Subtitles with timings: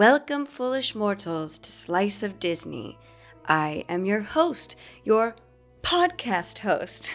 [0.00, 2.96] Welcome, foolish mortals, to Slice of Disney.
[3.46, 5.36] I am your host, your
[5.82, 7.12] podcast host.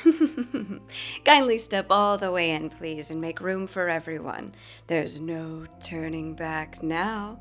[1.25, 4.53] Kindly step all the way in, please, and make room for everyone.
[4.85, 7.40] There's no turning back now.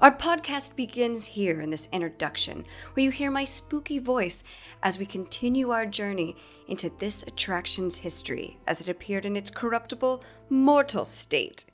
[0.00, 4.44] Our podcast begins here in this introduction, where you hear my spooky voice
[4.82, 6.36] as we continue our journey
[6.68, 11.66] into this attraction's history as it appeared in its corruptible, mortal state.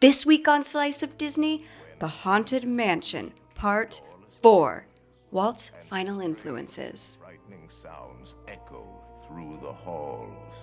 [0.00, 1.66] This week on Slice of Disney,
[2.02, 4.00] The Haunted Mansion, Part
[4.42, 4.84] 4
[5.30, 7.16] Walt's Final Influences.
[7.22, 8.84] Frightening sounds echo
[9.24, 10.56] through the halls.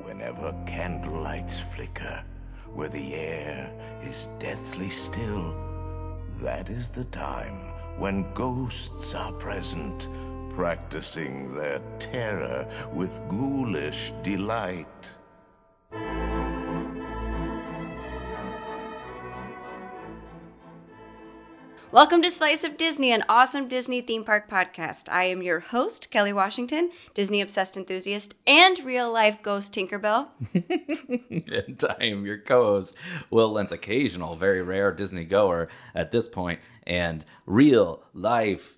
[0.00, 2.24] Whenever candlelights flicker,
[2.74, 3.70] where the air
[4.02, 5.54] is deathly still,
[6.40, 7.54] that is the time
[7.96, 10.08] when ghosts are present,
[10.56, 15.14] practicing their terror with ghoulish delight.
[21.92, 25.08] Welcome to Slice of Disney, an awesome Disney theme park podcast.
[25.08, 30.26] I am your host, Kelly Washington, Disney obsessed enthusiast and real life ghost Tinkerbell.
[30.52, 32.96] and I am your co-host,
[33.30, 38.76] Will Lentz, occasional, very rare Disney goer at this point, and real life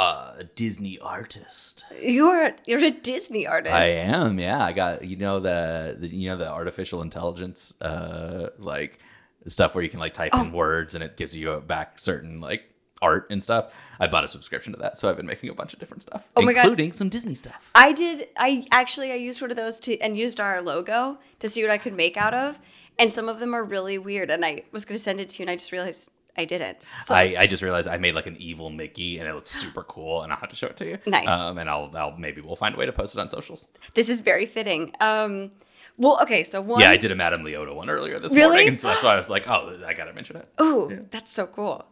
[0.00, 1.84] uh, Disney artist.
[2.02, 3.72] You're you're a Disney artist.
[3.72, 4.64] I am, yeah.
[4.64, 8.98] I got you know the, the you know the artificial intelligence uh like
[9.46, 12.64] stuff where you can like type in words and it gives you back certain like
[13.00, 13.74] art and stuff.
[13.98, 16.28] I bought a subscription to that, so I've been making a bunch of different stuff,
[16.36, 16.60] Oh my God.
[16.64, 17.70] including some Disney stuff.
[17.74, 18.28] I did.
[18.36, 21.70] I actually I used one of those to and used our logo to see what
[21.70, 22.58] I could make out of,
[22.98, 24.30] and some of them are really weird.
[24.30, 26.86] And I was going to send it to you, and I just realized I didn't.
[27.02, 29.82] So I, I just realized I made like an evil Mickey and it looks super
[29.82, 30.98] cool and I'll have to show it to you.
[31.04, 31.28] Nice.
[31.28, 33.68] Um, and I'll, I'll maybe we'll find a way to post it on socials.
[33.94, 34.94] this is very fitting.
[34.98, 35.50] Um,
[35.98, 36.80] well, okay, so one.
[36.80, 38.48] Yeah, I did a Madame Leota one earlier this Really?
[38.48, 40.48] morning, and so that's why I was like, oh, I gotta mention it.
[40.60, 41.84] Ooh, that's so cool.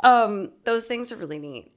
[0.00, 1.72] Um, those things are really neat,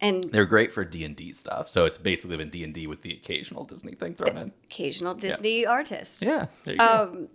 [0.00, 1.68] and They're great for D and D stuff.
[1.68, 4.52] So it's basically been D and D with the occasional Disney thing thrown in.
[4.64, 6.22] occasional Disney artist.
[6.22, 7.28] Yeah, there you go.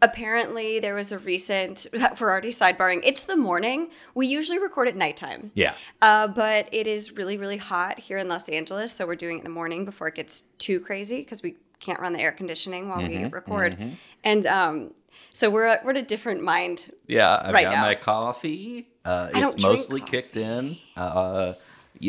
[0.00, 1.86] Apparently, there was a recent.
[2.20, 3.02] We're already sidebarring.
[3.04, 3.90] It's the morning.
[4.16, 5.52] We usually record at nighttime.
[5.54, 9.36] yeah, Uh, but it is really, really hot here in Los Angeles, so we're doing
[9.36, 12.32] it in the morning before it gets too crazy because we can't run the air
[12.32, 13.76] conditioning while we record.
[14.24, 14.92] And um,
[15.30, 16.90] so we're at, we're at a different mind.
[17.06, 17.40] yeah.
[17.44, 17.82] I've right got now.
[17.82, 18.88] my coffee.
[19.04, 20.78] Uh, it's mostly kicked in.
[20.96, 21.52] Uh,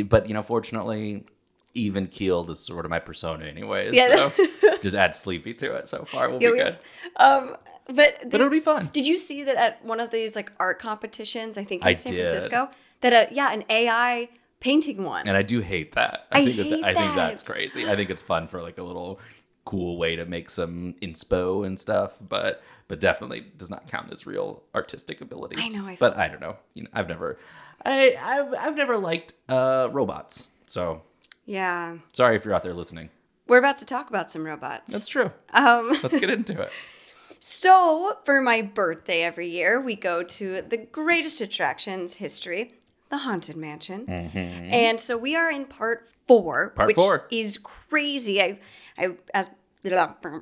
[0.06, 1.25] but you know, fortunately,
[1.73, 3.94] even keeled is sort of my persona, anyways.
[3.94, 4.16] Yeah.
[4.16, 4.31] So
[4.81, 5.88] just add sleepy to it.
[5.88, 6.78] So far, we'll Yeah, be good.
[7.17, 7.57] um,
[7.88, 8.90] but But it'll be fun.
[8.94, 11.57] did you see that at one of these like art competitions?
[11.57, 12.29] I think in I San did.
[12.29, 12.69] Francisco.
[13.01, 14.29] That a yeah, an AI
[14.61, 15.28] painting one.
[15.28, 16.25] and I do hate that.
[16.31, 17.85] I, I think that, I think that's crazy.
[17.85, 19.19] I think it's fun for like a little
[19.66, 24.25] cool way to make some inspo and stuff, but but definitely does not count as
[24.28, 25.59] real artistic abilities.
[25.62, 26.57] I know, I but I don't know.
[26.74, 27.38] You know, I've never,
[27.85, 30.50] I I've, I've never liked uh, robots.
[30.68, 31.02] So
[31.46, 33.09] yeah, sorry if you're out there listening.
[33.47, 34.91] we're about to talk about some robots.
[34.91, 35.31] That's true.
[35.53, 36.72] um, Let's get into it.
[37.46, 42.72] So, for my birthday every year, we go to the greatest attractions history,
[43.13, 44.09] the Haunted Mansion.
[44.09, 46.75] And so we are in part four, Mm-hmm.
[46.75, 47.28] Part which four.
[47.29, 48.41] is crazy.
[48.41, 48.59] I,
[48.97, 49.51] I, as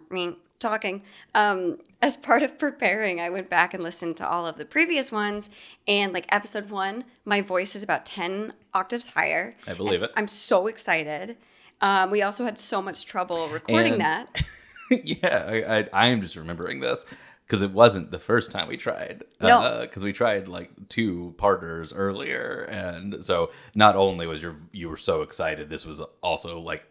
[0.10, 1.02] me talking,
[1.36, 5.12] um, as part of preparing, I went back and listened to all of the previous
[5.12, 5.50] ones.
[5.88, 9.56] And like episode one, my voice is about 10 octaves higher.
[9.68, 10.12] I believe it.
[10.16, 11.36] I'm so excited.
[11.82, 14.44] Um, we also had so much trouble recording And- that.
[15.04, 17.06] yeah, I, I, I am just remembering this
[17.52, 19.26] because it wasn't the first time we tried.
[19.42, 19.80] No.
[19.82, 24.96] because we tried like two partners earlier, and so not only was your you were
[24.96, 26.86] so excited, this was also like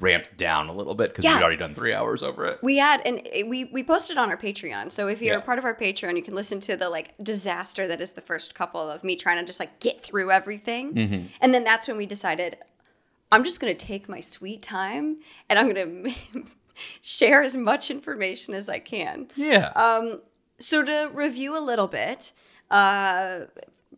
[0.00, 1.34] ramped down a little bit because Yeah.
[1.36, 2.58] we'd already done three hours over it.
[2.62, 3.20] We had, and
[3.50, 4.90] we we posted on our Patreon.
[4.90, 5.40] So if you're Yeah.
[5.42, 8.22] a part of our Patreon, you can listen to the like disaster that is the
[8.22, 11.26] first couple of me trying to just like get through everything, Mm-hmm.
[11.42, 12.56] and then that's when we decided
[13.30, 15.18] I'm just gonna take my sweet time
[15.50, 16.14] and I'm gonna
[17.02, 19.28] share as much information as I can.
[19.36, 20.20] Yeah, Um,
[20.58, 22.32] So to review a little bit,
[22.70, 23.40] uh,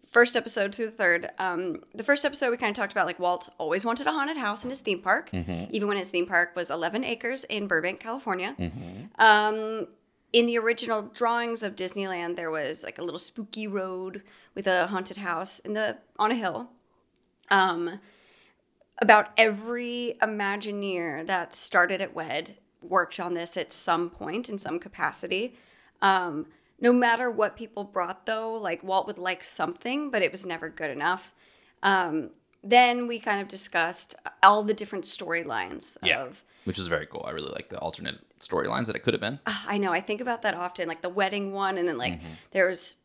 [0.06, 1.30] first episode to the third.
[1.38, 4.36] Um, the first episode we kind of talked about like Walt always wanted a haunted
[4.36, 5.30] house in his theme park,
[5.70, 8.54] even when his theme park was 11 acres in Burbank, California.
[9.18, 9.86] Um,
[10.32, 14.22] in the original drawings of Disneyland, there was like a little spooky road
[14.54, 16.70] with a haunted house in the on a hill.
[17.50, 18.00] Um,
[19.02, 24.78] about every Imagineer that started at WED worked on this at some point in some
[24.78, 25.54] capacity.
[26.02, 26.46] Um,
[26.80, 30.68] no matter what people brought, though, like Walt would like something, but it was never
[30.68, 31.34] good enough.
[31.82, 32.30] Um,
[32.62, 36.44] then we kind of discussed all the different storylines yeah, of.
[36.64, 37.24] which is very cool.
[37.26, 39.38] I really like the alternate storylines that it could have been.
[39.66, 42.26] I know, I think about that often, like the wedding one, and then like Mm-hmm.
[42.52, 42.96] there's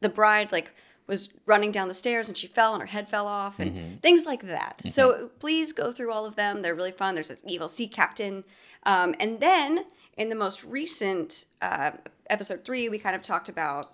[0.00, 0.72] the bride, like
[1.10, 4.24] was running down the stairs and she fell and her head fell off and things
[4.24, 4.80] like that.
[4.86, 6.62] So please go through all of them.
[6.62, 7.14] They're really fun.
[7.14, 8.44] There's an evil sea captain.
[8.84, 9.84] Um, and then
[10.16, 11.90] in the most recent uh,
[12.30, 13.88] episode three, we kind of talked about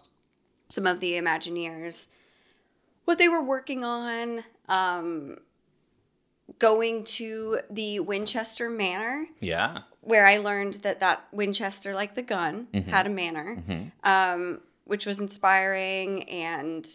[0.68, 2.08] some of the Imagineers,
[3.04, 5.38] what they were working on, um,
[6.58, 9.78] going to the Winchester Manor Yeah.
[10.00, 12.90] where I learned that that Winchester, like the gun, Mm-hmm.
[12.90, 13.62] had a manor,
[14.04, 16.88] um, which was inspiring and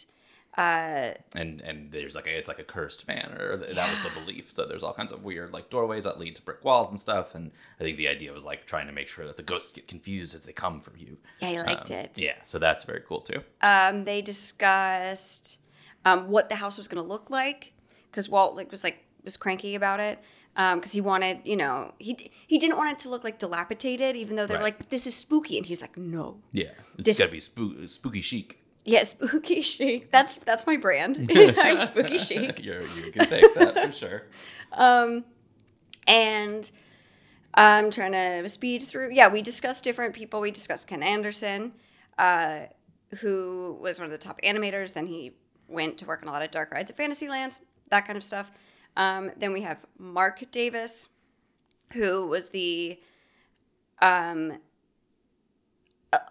[0.57, 3.55] uh, and and there's like a, it's like a cursed manor.
[3.55, 4.51] That was the belief.
[4.51, 7.35] So there's all kinds of weird like doorways that lead to brick walls and stuff.
[7.35, 9.87] And I think the idea was like trying to make sure that the ghosts get
[9.87, 11.17] confused as they come for you.
[11.39, 12.11] yeah, I liked Um, it.
[12.15, 13.41] Yeah, so that's very cool too.
[13.61, 15.57] Um, they discussed
[16.03, 17.71] um, what the house was going to look like
[18.09, 20.19] because Walt like was like was cranky about it
[20.55, 24.35] because he wanted you know he he didn't want it to look like dilapidated even
[24.35, 24.79] though they're Right.
[24.79, 26.65] like this is spooky and he's like no Yeah,
[26.97, 28.59] it's This- got to be spoo- spooky chic.
[28.85, 33.85] yeah spooky chic that's that's my brand I'm spooky chic You're, you can take that
[33.85, 34.23] for sure.
[36.07, 36.71] and
[37.53, 39.11] I'm trying to speed through.
[39.11, 40.39] Yeah, we discussed different people.
[40.39, 41.73] We discussed Ken Anderson,
[42.17, 42.61] uh,
[43.19, 44.93] who was one of the top animators.
[44.93, 45.33] Then he
[45.67, 47.57] went to work on a lot of dark rides at Fantasyland,
[47.89, 48.51] that kind of stuff.
[48.97, 51.09] Um, then we have Marc Davis,
[51.93, 52.99] who was the,
[54.01, 54.57] um,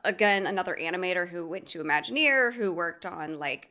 [0.04, 3.70] again another animator who went to Imagineer, who worked on like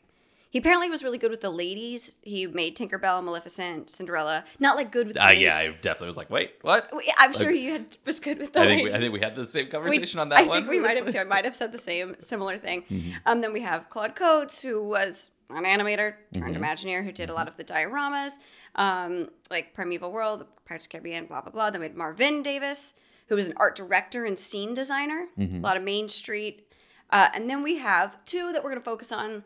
[0.51, 2.15] he apparently was really good with the ladies.
[2.23, 4.45] He made Tinkerbell, Maleficent, Cinderella.
[4.59, 6.91] Not like good with the Uh, yeah, I definitely was like, wait, what?
[7.19, 8.91] I'm sure you had, was good with the I think we.
[8.93, 10.49] I think we had the same We- conversation on that I one.
[10.49, 11.19] I think we might have too.
[11.19, 12.81] I might have said the same similar thing.
[12.89, 13.11] Mm-hmm.
[13.27, 16.63] Um, then we have Claude Coats, who was an animator turned Mm-hmm.
[16.63, 18.33] Imagineer, who did a lot of the dioramas,
[18.75, 21.69] um, like Primeval World, Pirates of Caribbean, blah blah blah.
[21.69, 22.93] Then we had Marvin Davis,
[23.27, 25.57] who was an art director and scene designer, Mm-hmm.
[25.57, 26.65] a lot of Main Street.
[27.11, 29.43] Uh, and then we have two that we're going to focus on.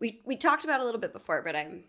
[0.00, 1.84] We we talked about a little bit before, but I'm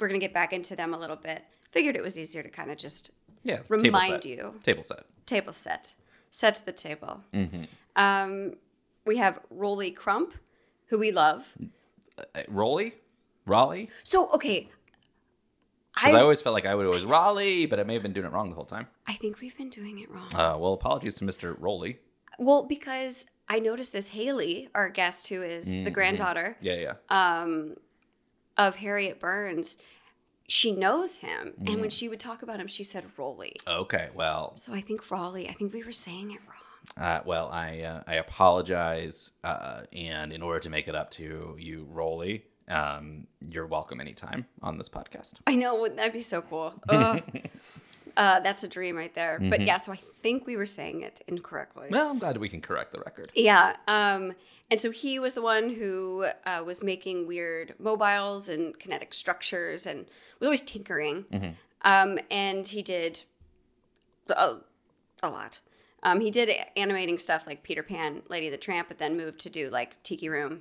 [0.00, 1.44] we're going to get back into them a little bit.
[1.70, 3.10] Figured it was easier to kind of just
[3.44, 4.24] yeah, remind set.
[4.24, 5.04] you Table set.
[5.26, 5.94] table set.
[6.30, 7.20] Set the table.
[7.32, 7.64] Mm-hmm.
[7.96, 8.54] Um,
[9.06, 10.34] we have Rolly Crump,
[10.86, 11.54] who we love.
[12.34, 12.94] Uh, Rolly?
[13.46, 13.88] Raleigh?
[14.02, 14.68] So okay,
[15.94, 18.12] Because I I always felt like I would always Raleigh, but I may have been
[18.12, 18.86] doing it wrong the whole time.
[19.06, 20.28] I think we've been doing it wrong.
[20.34, 21.56] Uh, well, apologies to Mr.
[21.58, 21.98] Rolly.
[22.38, 25.84] well, because I noticed this Haley, our guest, who is Mm-hmm.
[25.84, 26.92] the granddaughter Yeah, yeah.
[27.08, 27.74] Uh,
[28.58, 29.78] of Harriet Burns,
[30.46, 31.80] she knows him, and Mm.
[31.80, 33.56] when she would talk about him, she said Rolly.
[33.66, 35.48] okay, well, So I think Raleigh.
[35.48, 36.57] I think we were saying it wrong.
[36.96, 41.56] Uh, well, I uh, I apologize, uh, and in order to make it up to
[41.58, 45.34] you, Rolly, um, you're welcome anytime on this podcast.
[45.46, 46.74] I know, wouldn't that be so cool?
[48.16, 49.38] Uh, that's a dream right there.
[49.38, 49.50] Mm-hmm.
[49.50, 51.86] But yeah, so I think we were saying it incorrectly.
[51.88, 53.30] Well, I'm glad we can correct the record.
[53.32, 53.76] Yeah.
[53.86, 54.32] Um,
[54.72, 59.86] and so he was the one who uh, was making weird mobiles and kinetic structures
[59.86, 60.06] and
[60.40, 61.26] was always tinkering.
[61.82, 63.22] Um, and he did
[64.28, 64.56] a,
[65.22, 65.60] a lot.
[66.02, 69.40] Um, he did animating stuff like Peter Pan, Lady of the Tramp, but then moved
[69.40, 70.60] to do like Tiki Room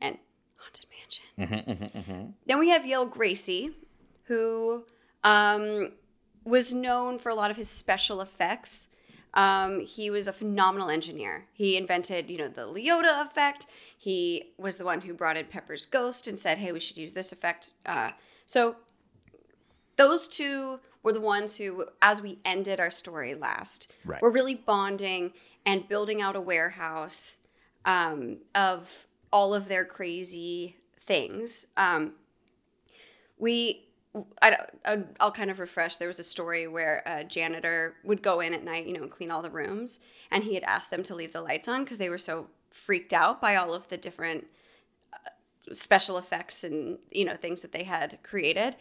[0.00, 0.18] and
[0.56, 2.34] Haunted Mansion.
[2.46, 3.74] Then we have Yale Gracey,
[4.24, 4.84] who
[5.22, 5.92] um,
[6.44, 8.88] was known for a lot of his special effects.
[9.32, 11.46] Um, he was a phenomenal engineer.
[11.52, 13.66] He invented, you know, the Leota effect.
[13.96, 17.14] He was the one who brought in Pepper's ghost and said, "Hey, we should use
[17.14, 18.10] this effect." Uh,
[18.46, 18.76] so
[19.96, 24.22] those two were the ones who, as we ended our story last, Right.
[24.22, 25.32] were really bonding
[25.66, 27.36] and building out a warehouse
[27.84, 31.66] um, of all of their crazy things.
[31.76, 32.12] Um,
[33.38, 33.88] we,
[34.40, 34.56] I,
[35.20, 35.96] I'll kind of refresh.
[35.96, 39.10] There was a story where a janitor would go in at night, you know, and
[39.10, 41.98] clean all the rooms, and he had asked them to leave the lights on because
[41.98, 44.46] they were so freaked out by all of the different
[45.12, 45.16] uh,
[45.72, 48.76] special effects and you know things that they had created.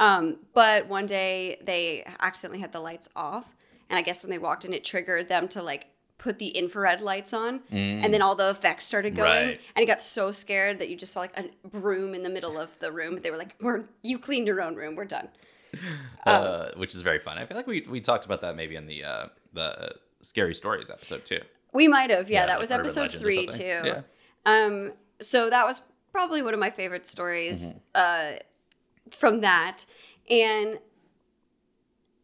[0.00, 3.54] Um, but one day they accidentally had the lights off,
[3.90, 5.86] and I guess when they walked in, it triggered them to like
[6.18, 9.60] put the infrared lights on, and then all the effects started going, Right.
[9.76, 12.58] and he got so scared that you just saw like a broom in the middle
[12.58, 13.20] of the room.
[13.22, 14.94] They were like, "We're you cleaned your own room.
[14.96, 15.28] We're done."
[16.26, 17.38] uh, which is very fun.
[17.38, 20.90] I feel like we, we talked about that maybe in the uh, the scary stories
[20.90, 21.40] episode too.
[21.72, 22.40] We might have, yeah.
[22.40, 23.82] Yeah, that like was episode three too.
[23.84, 24.00] Yeah.
[24.46, 27.78] Um, so that was probably one of my favorite stories Mm-hmm.
[27.94, 28.38] uh,
[29.10, 29.84] from that,
[30.28, 30.80] and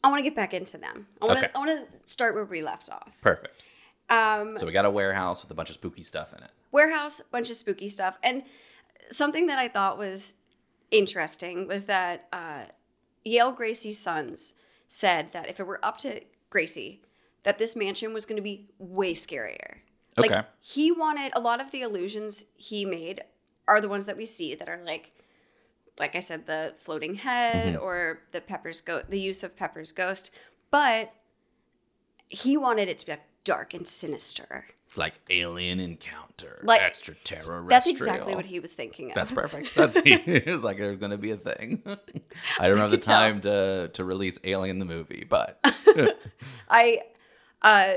[0.03, 1.07] I want to get back into them.
[1.23, 1.53] I want to Okay.
[1.55, 3.19] I want to start where we left off.
[3.23, 3.63] Perfect.
[4.11, 6.51] Um, So we got a warehouse with a bunch of spooky stuff in it.
[6.73, 8.43] warehouse, bunch of spooky stuff, and
[9.11, 10.35] something that I thought was
[10.91, 12.65] interesting was that uh,
[13.25, 14.55] Yale Gracey's sons
[14.89, 17.01] said that if it were up to Gracey,
[17.45, 19.79] that this mansion was going to be way scarier.
[20.19, 20.29] Okay.
[20.29, 23.23] Like he wanted a lot of the illusions he made
[23.67, 25.13] are the ones that we see that are like
[25.99, 27.85] like I said, the floating head Mm-hmm.
[27.85, 30.31] or the Pepper's ghost, the use of Pepper's ghost.
[30.71, 31.13] But
[32.29, 34.67] he wanted it to be like dark and sinister.
[34.97, 37.67] Like alien encounter, Like- extraterrestrial.
[37.69, 39.15] That's exactly what he was thinking of.
[39.17, 39.75] That's perfect.
[39.75, 41.83] That's it was like there's gonna be a thing.
[42.61, 43.19] I don't have the could tell.
[43.21, 45.59] time to to release Alien the movie, but
[46.69, 47.01] I
[47.63, 47.95] uh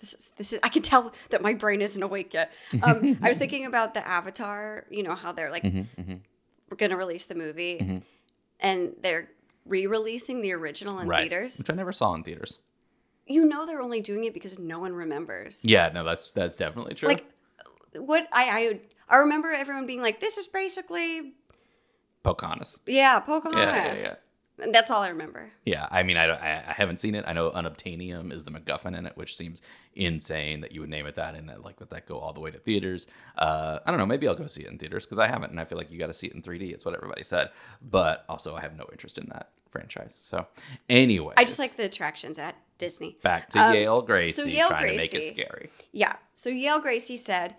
[0.00, 2.50] this is this is I can tell that my brain isn't awake yet.
[2.82, 6.14] Um I was thinking about the Avatar, you know, how they're like Mm-hmm,
[6.70, 7.98] we're gonna release the movie mm-hmm.
[8.60, 9.28] and they're
[9.66, 11.58] re-releasing the original in right, theaters.
[11.58, 12.58] which I never saw in theaters.
[13.26, 15.64] You know they're only doing it because no one remembers.
[15.64, 17.08] Yeah, no, that's that's definitely true.
[17.08, 17.24] Like
[17.94, 21.34] what I I I remember everyone being like, This is basically
[22.22, 22.80] Pocahontas.
[22.86, 23.64] yeah, Pocahontas.
[23.64, 24.14] Yeah, yeah, yeah.
[24.72, 25.50] That's all I remember.
[25.64, 27.24] Yeah, I mean, I, don't- I I haven't seen it.
[27.26, 29.62] I know unobtainium is the MacGuffin in it, which seems
[29.94, 32.50] insane that you would name it that and that, like that go all the way
[32.50, 33.06] to theaters.
[33.36, 34.06] Uh, I don't know.
[34.06, 35.98] Maybe I'll go see it in theaters because I haven't, and I feel like you
[35.98, 36.72] got to see it in 3D.
[36.72, 37.50] It's what everybody said,
[37.82, 40.18] but also I have no interest in that franchise.
[40.20, 40.46] So,
[40.88, 43.18] anyway, I just like the attractions at Disney.
[43.22, 45.70] back to Um, Yale Gracey so Yale trying to make it Gracey- scary.
[45.92, 46.14] Yeah.
[46.34, 47.56] So Yale Gracey said,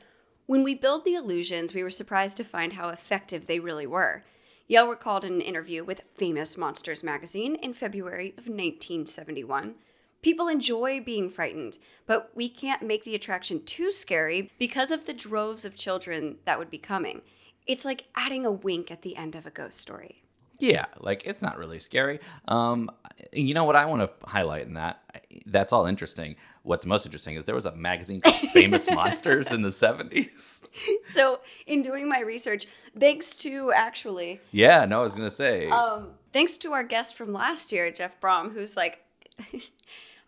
[0.47, 4.23] When we build the illusions, we were surprised to find how effective they really were.
[4.71, 9.75] Yale recalled in an interview with Famous Monsters magazine in February of 1971.
[10.21, 15.11] People enjoy being frightened, but we can't make the attraction too scary because of the
[15.11, 17.21] droves of children that would be coming.
[17.67, 20.20] It's like adding a wink at the end of a ghost story.
[20.61, 22.19] Yeah, like it's not really scary.
[22.47, 22.89] Um,
[23.33, 25.01] you know what I want to highlight in that?
[25.45, 26.35] That's all interesting.
[26.63, 30.63] What's most interesting is there was a magazine called Famous Monsters in the 70s.
[31.03, 35.67] So, in doing my research, thanks to actually Yeah, no, I was gonna say.
[35.69, 39.03] Um, thanks to our guest from last year, Jeff Baham, who's like,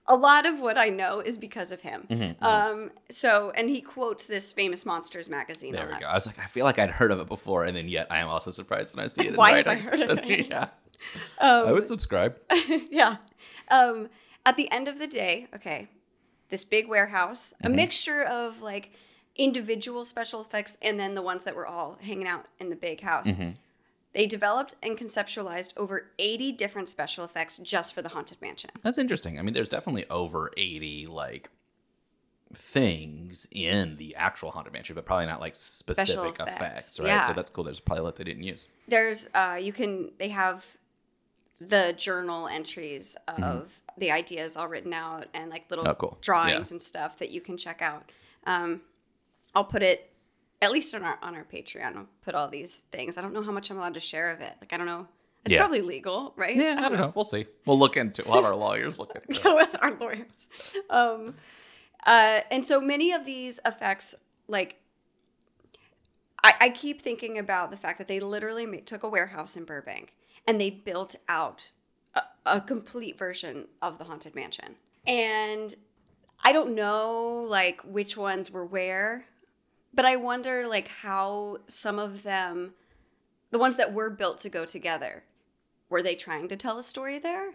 [0.08, 2.06] a lot of what I know is because of him.
[2.10, 5.72] Mm-hmm, Um, so, and he quotes this famous Monsters magazine.
[5.74, 6.02] there we lot.
[6.02, 6.08] go.
[6.08, 8.20] I was like, I feel like I'd heard of it before, and then yet I
[8.20, 9.28] am also surprised when I see it.
[9.30, 10.48] in Why have I heard of it?
[10.50, 10.68] yeah,
[11.40, 12.38] I would subscribe.
[12.92, 13.18] yeah.
[13.70, 14.10] Um,
[14.46, 15.88] at the end of the day, okay,
[16.50, 17.74] this big warehouse, Mm-hmm.
[17.74, 18.92] a mixture of like
[19.36, 23.02] individual special effects and then the ones that were all hanging out in the big
[23.02, 23.32] house.
[23.32, 23.52] Mm-hmm.
[24.14, 28.70] They developed and conceptualized over 80 different special effects just for the Haunted Mansion.
[28.84, 29.40] That's interesting.
[29.40, 31.50] I mean, there's definitely over 80 like
[32.54, 37.08] things in the actual haunted mansion, but probably not like specific effects, effects, right?
[37.08, 37.22] yeah.
[37.24, 37.64] So that's cool.
[37.64, 38.68] There's probably a lot they didn't use.
[38.88, 40.78] there's uh you can they have
[41.60, 45.92] the journal entries of the ideas all written out and like little Mm-hmm.
[45.92, 46.18] Oh, cool.
[46.22, 46.74] drawings Yeah.
[46.76, 48.12] and stuff that you can check out
[48.46, 48.82] um
[49.56, 50.12] i'll put it
[50.64, 53.44] at least on our on our patreon i'll put all these things i don't know
[53.44, 55.08] how much i'm allowed to share of it like i don't know
[55.46, 55.60] it's Yeah.
[55.60, 57.12] probably legal right Yeah, I don't know.
[57.14, 57.46] We'll see.
[57.66, 58.24] We'll look into.
[58.26, 59.42] We'll have our lawyers look into.
[59.50, 59.56] it.
[59.56, 60.48] with our lawyers.
[60.90, 61.36] Um,
[62.06, 64.16] uh, and so many of these effects,
[64.48, 64.78] like,
[66.44, 69.66] I, I keep thinking about the fact that they literally ma- took a warehouse in
[69.66, 70.14] Burbank
[70.48, 71.72] and they built out
[72.16, 74.76] a, a complete version of the Haunted Mansion.
[75.06, 75.76] And
[76.42, 79.26] I don't know, like, which ones were where,
[79.94, 82.74] but I wonder, like, how some of them,
[83.52, 85.24] the ones that were built to go together,
[85.90, 87.52] were they trying to tell a story there?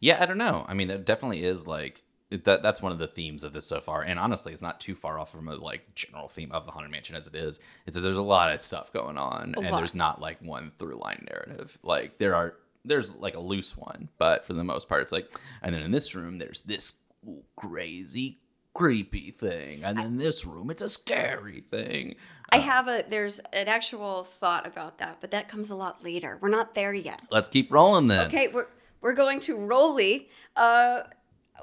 [0.00, 0.64] Yeah, I don't know.
[0.68, 2.62] I mean, it definitely is like that.
[2.62, 5.18] That's one of the themes of this so far, and honestly, it's not too far
[5.18, 7.60] off from a like general theme of the haunted mansion as it is.
[7.86, 9.78] Is that there's a lot of stuff going on, A and lot.
[9.78, 11.78] there's not like one through line narrative.
[11.82, 15.30] Like there are, there's like a loose one, but for the most part, it's like,
[15.60, 16.94] and then in this room, there's this
[17.56, 18.38] crazy,
[18.74, 22.16] creepy thing, and then this room, it's a scary thing.
[22.50, 26.38] I have a there's an actual thought about that, but that comes a lot later.
[26.40, 27.22] We're not there yet.
[27.30, 28.26] Let's keep rolling then.
[28.26, 28.66] Okay, we're
[29.00, 30.28] we're going to Rolly.
[30.54, 31.02] Uh,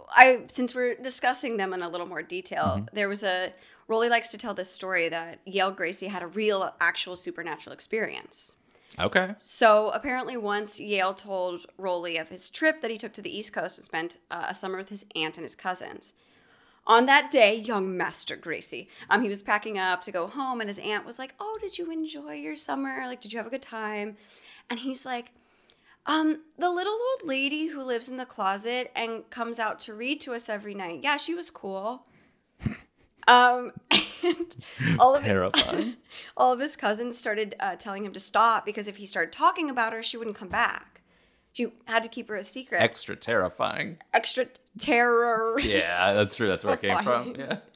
[0.09, 3.53] I since we're discussing them in a little more detail, there was a
[3.87, 8.53] Rolly likes to tell this story that Yale Gracey had a real, actual supernatural experience.
[8.99, 9.33] Okay.
[9.37, 13.53] So apparently, once Yale told Rolly of his trip that he took to the East
[13.53, 16.13] Coast and spent uh, a summer with his aunt and his cousins.
[16.89, 20.67] On that day, young Master Gracey, um, he was packing up to go home, and
[20.67, 23.03] his aunt was like, "Oh, did you enjoy your summer?
[23.05, 24.17] Like, did you have a good time?"
[24.71, 25.31] And he's like,
[26.07, 30.19] "Um, the little old lady who lives in the closet and comes out to read
[30.21, 31.01] to us every night.
[31.03, 32.07] Yeah, she was cool."
[33.27, 33.71] um,
[34.23, 34.55] and
[34.97, 35.97] all of Terrifying.
[36.37, 39.69] all of his cousins started uh, telling him to stop because if he started talking
[39.69, 41.01] about her, she wouldn't come back.
[41.51, 42.81] She had to keep her a secret.
[42.81, 43.97] Extra terrifying.
[44.13, 44.47] Extra
[44.79, 45.59] terror.
[45.59, 46.47] Yeah, that's true.
[46.47, 47.35] That's where it came from.
[47.37, 47.57] Yeah.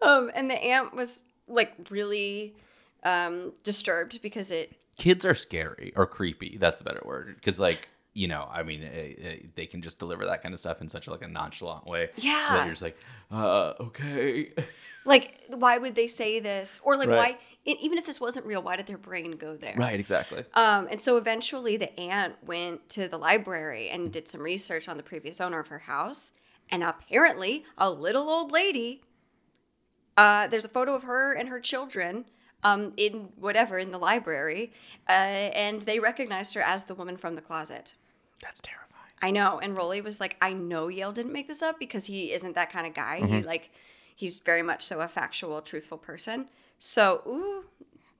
[0.00, 2.56] Um, and the aunt was like really
[3.04, 4.72] um, disturbed because it.
[4.96, 6.56] kids are scary or creepy.
[6.58, 7.36] That's the better word.
[7.36, 10.60] Because like you know, I mean, eh, eh, they can just deliver that kind of
[10.60, 12.10] stuff in such like a nonchalant way.
[12.16, 12.46] Yeah.
[12.50, 12.98] That you're just like,
[13.30, 14.50] uh, okay.
[15.04, 16.80] Like, why would they say this?
[16.84, 17.16] Or like, Right.
[17.34, 17.38] why?
[17.64, 19.74] E- even if this wasn't real, why did their brain go there?
[19.76, 20.44] Right, exactly.
[20.54, 24.96] Um, and so eventually the aunt went to the library and did some research on
[24.96, 26.32] the previous owner of her house.
[26.70, 29.02] And apparently, a little old lady,
[30.16, 32.24] uh, there's a photo of her and her children
[32.62, 34.72] um, in whatever, in the library.
[35.08, 37.94] Uh, and they recognized her as the woman from the closet.
[38.40, 38.88] That's terrifying.
[39.20, 39.60] I know.
[39.60, 42.72] And Rolly was like, I know Yale didn't make this up because he isn't that
[42.72, 43.24] kind of guy.
[43.24, 43.70] He like,
[44.14, 46.46] he's very much so a factual, truthful person.
[46.84, 47.64] So, ooh,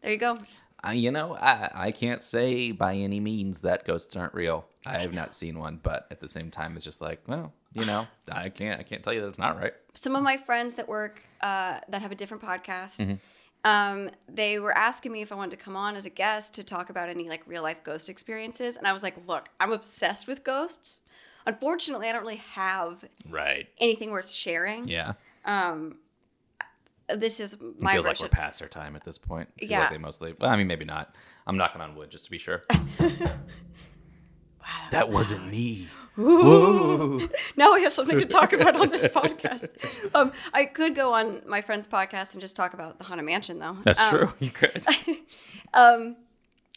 [0.03, 0.39] there you go.
[0.85, 4.67] I, you know, I, I can't say by any means that ghosts aren't real.
[4.87, 7.85] I have not seen one, but at the same time, it's just like, well, you
[7.85, 9.73] know, I can't I can't tell you that it's not right.
[9.95, 13.19] some of my friends that work uh, that have a different podcast
[13.65, 16.63] um, they were asking me if i wanted to come on as a guest to
[16.65, 20.27] talk about any like real life ghost experiences and i was like look i'm obsessed
[20.29, 21.01] with ghosts
[21.47, 23.69] unfortunately i don't really have Right.
[23.79, 25.13] anything worth sharing Yeah.
[27.09, 29.49] This is It my feels like we're past our time at this point.
[29.61, 29.81] I Yeah.
[29.81, 30.35] Like they mostly.
[30.39, 31.15] Well, I mean, maybe not.
[31.47, 32.65] I'm knocking on wood just to be sure.
[33.01, 35.89] Wow, that wasn't me.
[36.17, 39.71] now we have something to talk about on this podcast
[40.15, 43.59] um, i could go on my friend's podcast and just talk about the haunted mansion
[43.59, 44.33] though That's Um, true.
[44.39, 44.85] You could.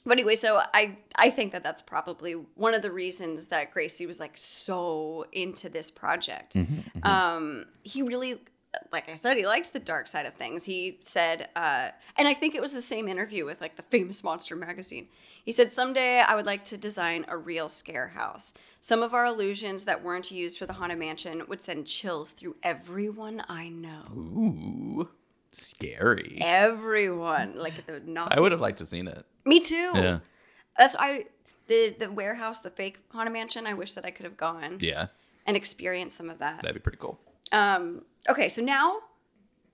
[0.07, 4.05] But anyway, so I I think that that's probably one of the reasons that Gracey
[4.05, 6.55] was like so into this project.
[7.03, 8.37] Um, he really,
[8.91, 10.65] like I said, he likes the dark side of things.
[10.65, 14.23] He said, uh, and I think it was the same interview with like the famous
[14.23, 15.07] Monster magazine.
[15.43, 18.53] He said, "Someday I would like to design a real scare house.
[18.81, 22.55] Some of our illusions that weren't used for the haunted mansion would send chills through
[22.63, 24.03] everyone I know.
[24.15, 25.09] Ooh,
[25.51, 26.39] scary.
[26.41, 28.35] Everyone, like the not.
[28.35, 29.25] I would have liked to seen it.
[29.45, 30.19] Me too." Yeah.
[30.77, 31.25] That's I
[31.67, 33.65] the the warehouse, the fake haunted mansion.
[33.67, 35.07] I wish that I could have gone Yeah,
[35.45, 36.61] and experienced some of that.
[36.61, 37.19] that'd be pretty cool.
[37.51, 38.97] Um, okay, so now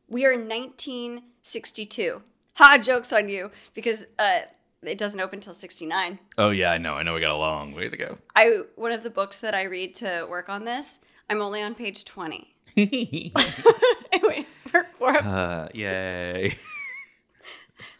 [0.07, 2.21] we are in 1962.
[2.55, 2.77] Ha!
[2.77, 4.41] Jokes on you because uh,
[4.83, 6.19] it doesn't open until 69.
[6.37, 6.93] Oh yeah, I know.
[6.93, 7.13] I know.
[7.13, 8.17] We got a long way to go.
[8.35, 10.99] I one of the books that I read to work on this.
[11.29, 12.53] I'm only on page 20.
[12.77, 16.57] anyway, we're, we're, uh, yay!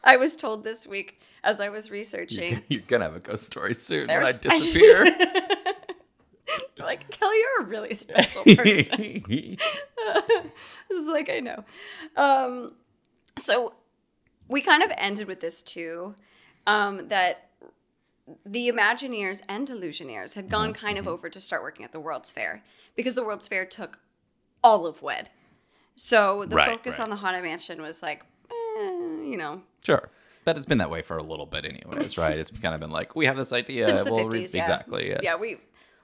[0.04, 2.62] I was told this week as I was researching.
[2.68, 5.06] You're gonna have a ghost story soon There- when I disappear.
[6.80, 9.26] like Kelly, you're a really special person.
[10.90, 11.64] It's like I know.
[12.18, 12.74] Um,
[13.38, 13.74] so
[14.48, 16.16] we kind of ended with this too,
[16.68, 17.50] um, that
[18.46, 22.00] the Imagineers and Illusioneers had Mm-hmm, gone kind of over to start working at the
[22.00, 22.64] World's Fair
[22.96, 24.00] because the World's Fair took
[24.64, 25.30] all of WED.
[25.96, 27.04] So the Right, focus right.
[27.06, 28.54] on the Haunted Mansion was like, eh,
[29.24, 30.10] you know, Sure.
[30.44, 32.38] But it's been that way for a little bit, anyways, right?
[32.38, 33.86] It's kind of been like we have this idea.
[33.86, 34.56] since the we'll re- 50s.
[34.56, 34.62] yeah.
[34.62, 35.10] exactly.
[35.10, 35.20] Yeah.
[35.22, 35.58] Yeah, we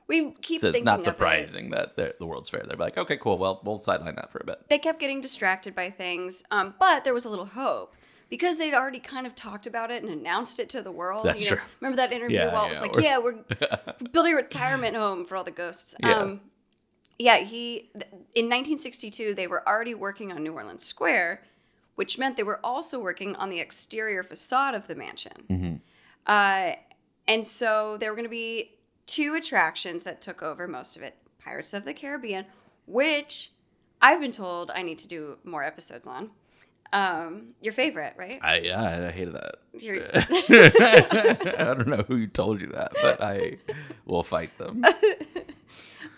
[0.07, 1.03] we keep So it's not of it.
[1.05, 2.63] surprising that the World's Fair.
[2.67, 3.37] They're like, okay, cool.
[3.37, 4.61] Well, we'll sideline that for a bit.
[4.69, 7.93] they kept getting distracted by things, um, but there was a little hope
[8.29, 11.25] because they'd already kind of talked about it and announced it to the world.
[11.25, 11.65] That's you know, true.
[11.81, 12.37] Remember that interview?
[12.37, 13.35] Yeah, Walt was like, we're- "Yeah, we're
[14.11, 16.13] building a retirement home for all the ghosts." Yeah.
[16.13, 16.41] Um,
[17.19, 17.89] yeah, he
[18.35, 21.41] in 1962 they were already working on New Orleans Square,
[21.95, 25.43] which meant they were also working on the exterior facade of the mansion.
[25.49, 25.75] Mm-hmm.
[26.25, 26.73] Uh,
[27.27, 28.71] and so there were going to be
[29.07, 32.45] two attractions that took over most of it: Pirates of the Caribbean,
[32.85, 33.51] which
[34.01, 36.29] I've been told I need to do more episodes on.
[36.93, 38.39] Um, your favorite, right?
[38.41, 39.55] I yeah, I hated that.
[41.59, 43.57] I don't know who told you that, but I
[44.05, 44.85] will fight them.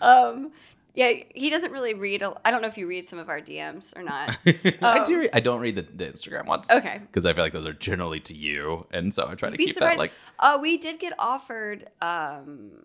[0.94, 2.22] yeah, he doesn't really read.
[2.22, 4.36] A, I don't know if you read some of our DMs or not.
[4.82, 5.20] I do.
[5.20, 6.70] Re- I don't read the, the Instagram ones.
[6.70, 7.00] Okay.
[7.00, 9.66] Because I feel like those are generally to you, and so I try to Be
[9.66, 9.98] keep surprised.
[9.98, 10.12] that like.
[10.38, 12.84] uh, we did get offered um,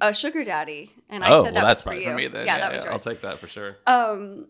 [0.00, 2.10] a sugar daddy, and I oh, said that that's was for you.
[2.10, 2.46] for me then.
[2.46, 3.76] Yeah, that was I'll take that for sure.
[3.86, 4.46] Um,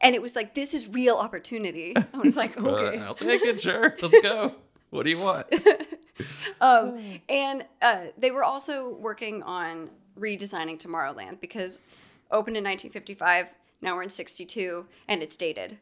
[0.00, 1.94] and it was like, this is real opportunity.
[2.14, 2.98] I was like, Uh, okay.
[3.00, 3.60] I'll take it.
[3.60, 4.54] Sure, let's go.
[4.90, 5.46] What do you want?
[6.60, 11.82] Um, and uh, they were also working on redesigning Tomorrowland because
[12.30, 13.46] opened in 1955.
[13.82, 15.78] Now we're in 62, and it's dated.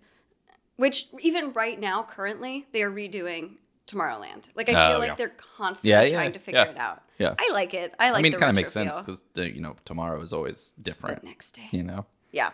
[0.77, 4.51] Which even right now, currently, they are redoing Tomorrowland.
[4.57, 5.15] Like I Oh, feel like yeah.
[5.15, 7.03] they're constantly Yeah, yeah, trying to figure it out.
[7.19, 7.35] Yeah.
[7.39, 7.95] I like it.
[7.99, 8.19] I like.
[8.19, 11.21] I mean, the it kind of makes sense because you know tomorrow is always different.
[11.21, 11.69] the next day.
[11.71, 12.07] You know.
[12.33, 12.51] Yeah.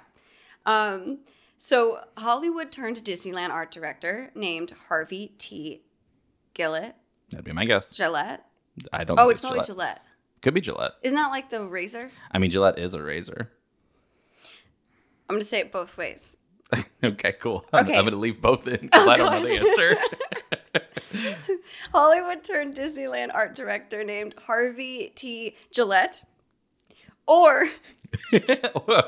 [0.67, 1.21] Um,
[1.57, 5.81] so Hollywood turned to Disneyland art director named Harvey T.
[6.55, 6.99] Gillette.
[7.31, 7.91] That'd be my guess.
[7.91, 8.45] Gillette.
[8.93, 9.17] I don't.
[9.17, 9.25] Know.
[9.25, 9.67] Oh, it's not Gillette.
[9.67, 10.03] Gillette.
[10.43, 10.93] Could be Gillette.
[11.03, 12.11] Isn't that like the razor?
[12.33, 13.51] I mean, Gillette is a razor.
[15.31, 16.37] I'm gonna say it both ways.
[17.05, 17.65] okay, cool.
[17.73, 17.97] I'm, Okay.
[17.97, 19.49] I'm gonna leave both in because Oh, I don't know God.
[19.49, 20.81] the
[21.21, 21.47] answer.
[21.93, 25.55] Hollywood turned Disneyland art director named Harvey T.
[25.73, 26.25] Gillette,
[27.29, 27.67] or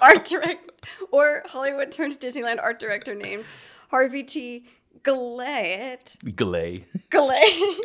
[0.01, 0.71] art direct,
[1.11, 3.47] or Hollywood turned Disneyland art director named
[3.91, 4.65] Harvey T.
[5.03, 6.37] Glayet.
[6.37, 6.85] Glay.
[7.11, 7.77] Glay.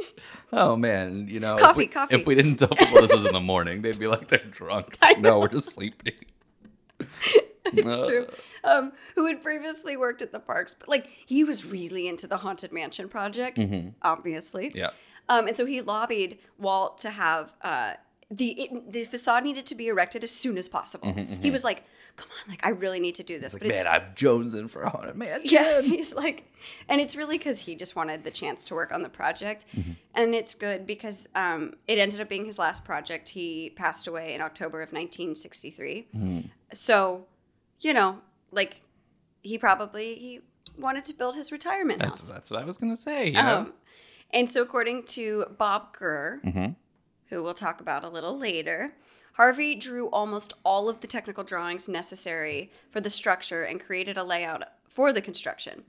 [0.54, 2.15] Oh man, you know, if Coffee, we, coffee.
[2.15, 4.97] If we didn't tell people this was in the morning, they'd be like they're drunk.
[5.02, 5.39] Like, no, know.
[5.39, 6.13] we're just sleeping.
[7.73, 8.06] it's Uh.
[8.08, 8.27] true.
[8.63, 12.38] Um, who had previously worked at the parks, but like he was really into the
[12.38, 13.60] Haunted Mansion project,
[14.01, 14.67] obviously.
[14.69, 14.77] Mm-hmm.
[14.77, 14.89] Yeah.
[15.30, 17.93] Um, and so he lobbied Walt to have uh,
[18.32, 21.13] the it, the facade needed to be erected as soon as possible.
[21.41, 21.84] He was like,
[22.15, 24.69] "Come on, like I really need to do this." Like, but it's man, I'm jonesing
[24.69, 25.49] for a haunted mansion.
[25.51, 26.49] yeah, he's like,
[26.88, 29.65] and it's really because he just wanted the chance to work on the project,
[30.15, 33.30] and it's good because um, it ended up being his last project.
[33.30, 36.08] He passed away in October of 1963.
[36.73, 37.25] So,
[37.82, 38.20] you know,
[38.52, 38.82] like
[39.42, 40.40] he probably he
[40.78, 42.30] wanted to build his retirement That's house.
[42.30, 43.28] that's what I was gonna say.
[43.28, 43.74] You know, Um,
[44.32, 46.72] and so, according to Bob Gurr, Mm-hmm.
[47.30, 48.94] who we'll talk about a little later,
[49.34, 54.24] Harvey drew almost all of the technical drawings necessary for the structure and created a
[54.24, 55.84] layout for the construction.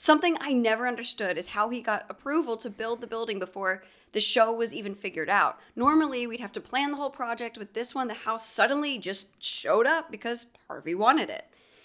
[0.00, 3.82] Something I never understood is how he got approval to build the building before
[4.12, 5.60] the show was even figured out.
[5.76, 7.58] Normally, we'd have to plan the whole project.
[7.58, 11.44] With this one, the house suddenly just showed up because Harvey wanted it.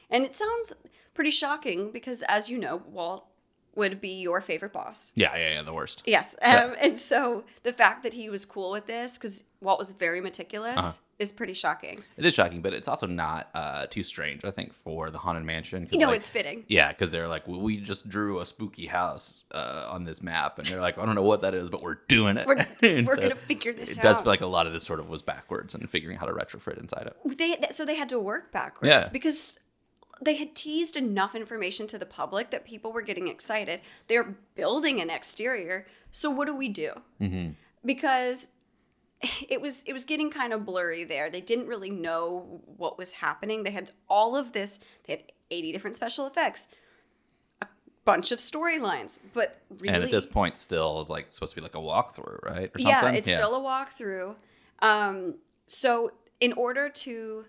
[0.10, 0.71] And it sounds
[1.13, 3.25] pretty shocking because, as you know, Walt
[3.75, 5.12] would be your favorite boss.
[5.15, 6.01] yeah, yeah, yeah, the worst.
[6.06, 6.38] Yes.
[6.41, 10.21] Um, And so the fact that he was cool with this, because Walt was very
[10.21, 10.91] meticulous, Uh-huh.
[11.17, 11.99] Is pretty shocking.
[12.17, 14.43] It is shocking, but it's also not uh, too strange.
[14.43, 15.88] I think for the haunted mansion.
[15.91, 16.65] You know, like, it's fitting.
[16.67, 20.60] Yeah, because they're like, well, we just drew a spooky house uh, on this map,
[20.60, 22.45] and they're like, I don't know what that is, but we're doing it.
[22.47, 24.06] We're, we're so gonna figure this It out.
[24.06, 26.25] It does feel like a lot of this sort of was backwards and figuring how
[26.25, 27.38] to retrofit inside it.
[27.38, 29.08] they so they had to work backwards Yeah.
[29.12, 29.58] because
[30.21, 33.82] they had teased enough information to the public that people were getting excited.
[34.08, 36.91] They're building an exterior, so what do we do?
[37.21, 37.51] Mm-hmm.
[37.86, 38.47] Because
[39.49, 41.30] it was it was getting kind of blurry there.
[41.30, 43.63] They didn't really know what was happening.
[43.63, 44.80] They had all of this.
[45.06, 46.67] They had eighty different special effects,
[47.62, 47.67] a
[48.04, 51.63] bunch of storylines, but really, And at this point, still, it's like supposed to be
[51.63, 52.71] like a walkthrough, right?
[52.75, 52.88] Or something.
[52.88, 54.36] yeah, it's still a walkthrough.
[54.80, 55.36] Um,
[55.67, 57.45] so in order to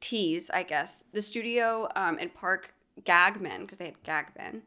[0.00, 4.62] tease, I guess, the studio um, and park gag men because they had gag men.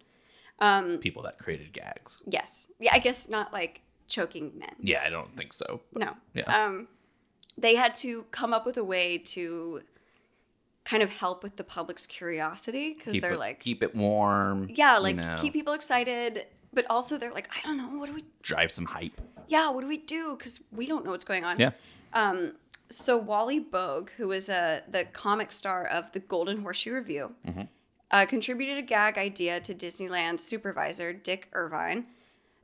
[0.99, 2.21] people that created gags.
[2.27, 4.75] Yes, yeah, I guess not like choking men.
[4.79, 5.81] Yeah, I don't think so.
[5.95, 6.13] No.
[6.33, 6.43] Yeah.
[6.43, 6.87] Um,
[7.57, 9.81] they had to come up with a way to
[10.85, 14.67] kind of help with the public's curiosity because they're it, like, keep it warm.
[14.69, 18.07] yeah, you like know, keep people excited, but also they're like, I don't know, what
[18.07, 18.25] do we?
[18.41, 19.21] drive some hype.
[19.47, 20.35] Yeah, what do we do?
[20.37, 21.59] Because we don't know what's going on.
[21.59, 21.71] Yeah.
[22.13, 22.53] Um,
[22.89, 27.31] so Wally Boag, who was uh, the comic star of the Golden Horseshoe Revue,
[28.11, 32.05] uh, contributed a gag idea to Disneyland supervisor Dick Irvine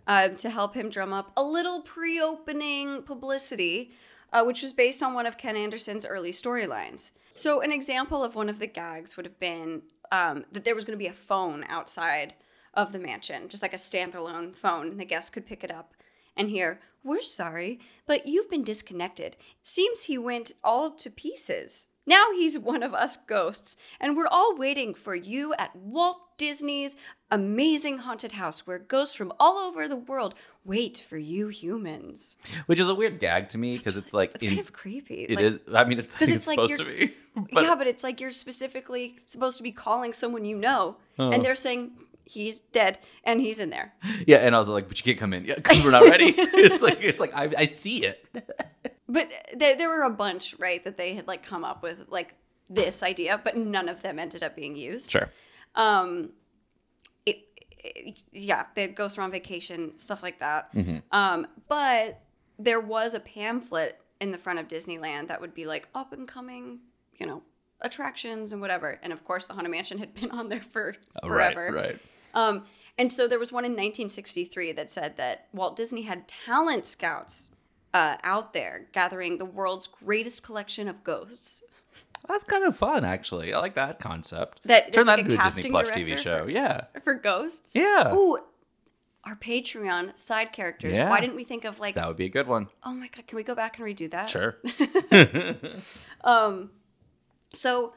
[0.10, 3.91] uh, to help him drum up a little pre-opening publicity,
[4.34, 7.12] uh, which was based on one of Ken Anderson's early storylines.
[7.36, 10.84] So an example of one of the gags would have been um, that there was
[10.84, 12.34] going to be a phone outside
[12.74, 15.93] of the mansion, just like a standalone phone, and the guests could pick it up
[16.36, 19.38] and hear, We're sorry, but you've been disconnected.
[19.62, 21.86] Seems he went all to pieces.
[22.08, 26.95] Now he's one of us ghosts, and we're all waiting for you at Walt Disney's
[27.32, 30.34] amazing haunted house where ghosts from all over the world
[30.65, 32.38] wait for you humans.
[32.65, 35.24] Which is a weird gag to me because it's like It's in- kind of creepy.
[35.24, 35.60] It like, is.
[35.74, 37.13] I mean, it's, 'cause it's, it's like supposed to be.
[37.54, 41.34] But yeah, but it's like you're specifically supposed to be calling someone you know, and
[41.36, 41.44] uh-huh.
[41.44, 41.92] they're saying
[42.26, 43.94] he's dead and he's in there.
[44.28, 45.46] yeah, and I was like, but you can't come in.
[45.46, 46.26] Yeah, because we're not ready.
[46.38, 48.26] it's like it's like I, I see it.
[49.08, 52.36] But there, there were a bunch, right, that they had like come up with like
[52.70, 55.12] this idea, but none of them ended up being used.
[55.12, 55.30] Sure.
[55.78, 56.30] It-
[58.32, 60.74] yeah, the ghosts are on vacation, stuff like that.
[60.74, 60.98] Mm-hmm.
[61.12, 62.22] Um, but
[62.58, 66.28] there was a pamphlet in the front of Disneyland that would be like up and
[66.28, 66.80] coming,
[67.15, 67.42] you know,
[67.82, 69.00] attractions and whatever.
[69.02, 71.72] And of course, the Haunted Mansion had been on there for Oh, forever.
[71.72, 71.86] Right.
[71.86, 72.00] Right.
[72.34, 72.65] Um,
[72.98, 77.52] and so there was one in 1963 that said that Walt Disney had talent scouts
[77.94, 81.63] uh, out there gathering the world's greatest collection of ghosts.
[82.28, 83.54] That's kind of fun, actually.
[83.54, 84.62] I like that concept.
[84.66, 86.44] That turn that like a into a Disney Plus TV show.
[86.44, 86.82] for- yeah.
[87.04, 87.76] For ghosts?
[87.76, 88.14] Yeah.
[88.14, 88.38] Ooh,
[89.26, 90.96] our Patreon side characters.
[90.96, 91.10] Yeah.
[91.10, 92.68] Why didn't we think of like, That would be a good one.
[92.84, 94.30] oh my God, can we go back and redo that?
[94.30, 94.58] Sure.
[97.52, 97.94] So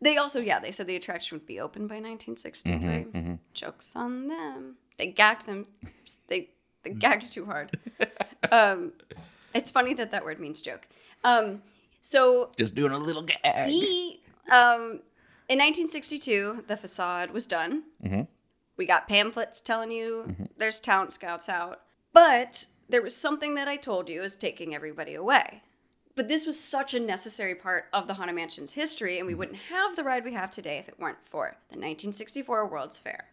[0.00, 2.72] they also, yeah, they said the attraction would be open by 1963.
[2.72, 4.76] Mm-hmm, Jokes on them.
[4.98, 5.66] They gagged them.
[6.28, 6.50] They,
[6.84, 7.76] they gagged too hard.
[8.52, 8.92] um,
[9.54, 10.86] it's funny that that word means joke.
[11.24, 11.62] Um,
[12.04, 13.70] so Just doing a little gag.
[13.70, 15.00] he, um,
[15.48, 17.84] in 1962, the facade was done.
[18.76, 21.80] We got pamphlets telling you there's talent scouts out.
[22.12, 25.62] But there was something that I told you is taking everybody away.
[26.14, 29.58] But this was such a necessary part of the Haunted Mansion's history, and we wouldn't
[29.70, 33.24] have the ride we have today if it weren't for the 1964 World's Fair.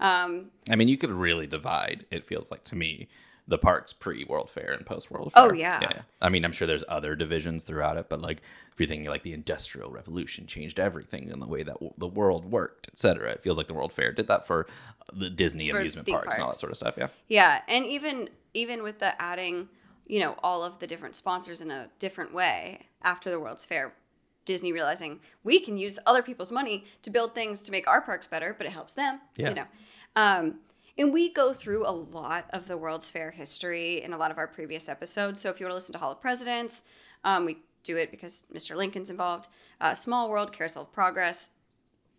[0.00, 2.06] Um, I mean, you could really divide.
[2.10, 3.08] It feels like to me
[3.46, 5.42] the parks pre World Fair and post World Fair.
[5.42, 5.80] Oh, yeah.
[5.82, 6.02] yeah.
[6.20, 8.40] I mean, I'm sure there's other divisions throughout it, but like
[8.72, 12.06] if you're thinking like the Industrial Revolution changed everything in the way that w- the
[12.06, 13.30] world worked, etc.
[13.30, 14.66] It feels like the World Fair did that for
[15.12, 16.94] the Disney For amusement theme parks, and all that sort of stuff.
[16.96, 17.08] Yeah.
[17.28, 19.68] Yeah, and even even with the adding,
[20.06, 23.94] you know, all of the different sponsors in a different way after the World's Fair,
[24.46, 28.26] Disney realizing we can use other people's money to build things to make our parks
[28.26, 29.20] better, but it helps them.
[29.36, 29.50] Yeah.
[29.50, 29.66] You know,
[30.16, 30.54] um,
[30.98, 34.38] and we go through a lot of the World's Fair history in a lot of
[34.38, 35.40] our previous episodes.
[35.40, 36.82] So if you want to listen to Hall of Presidents,
[37.24, 38.76] um, we do it because Mr.
[38.76, 39.48] Lincoln's involved.
[39.80, 41.50] Uh, Small World, Carousel of Progress.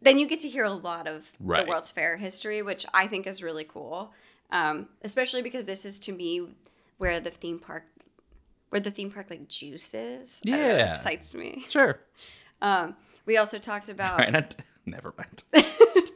[0.01, 1.65] Then you get to hear a lot of Right.
[1.65, 4.13] the World's Fair history, which I think is really cool.
[4.51, 6.47] Um, especially because this is to me
[6.97, 7.85] where the theme park,
[8.69, 10.39] where the theme park like juices.
[10.43, 10.91] Don't know, it Yeah.
[10.91, 11.65] excites me.
[11.69, 11.99] Sure.
[13.25, 14.51] We also talked about Try not.
[14.51, 15.43] To, never mind.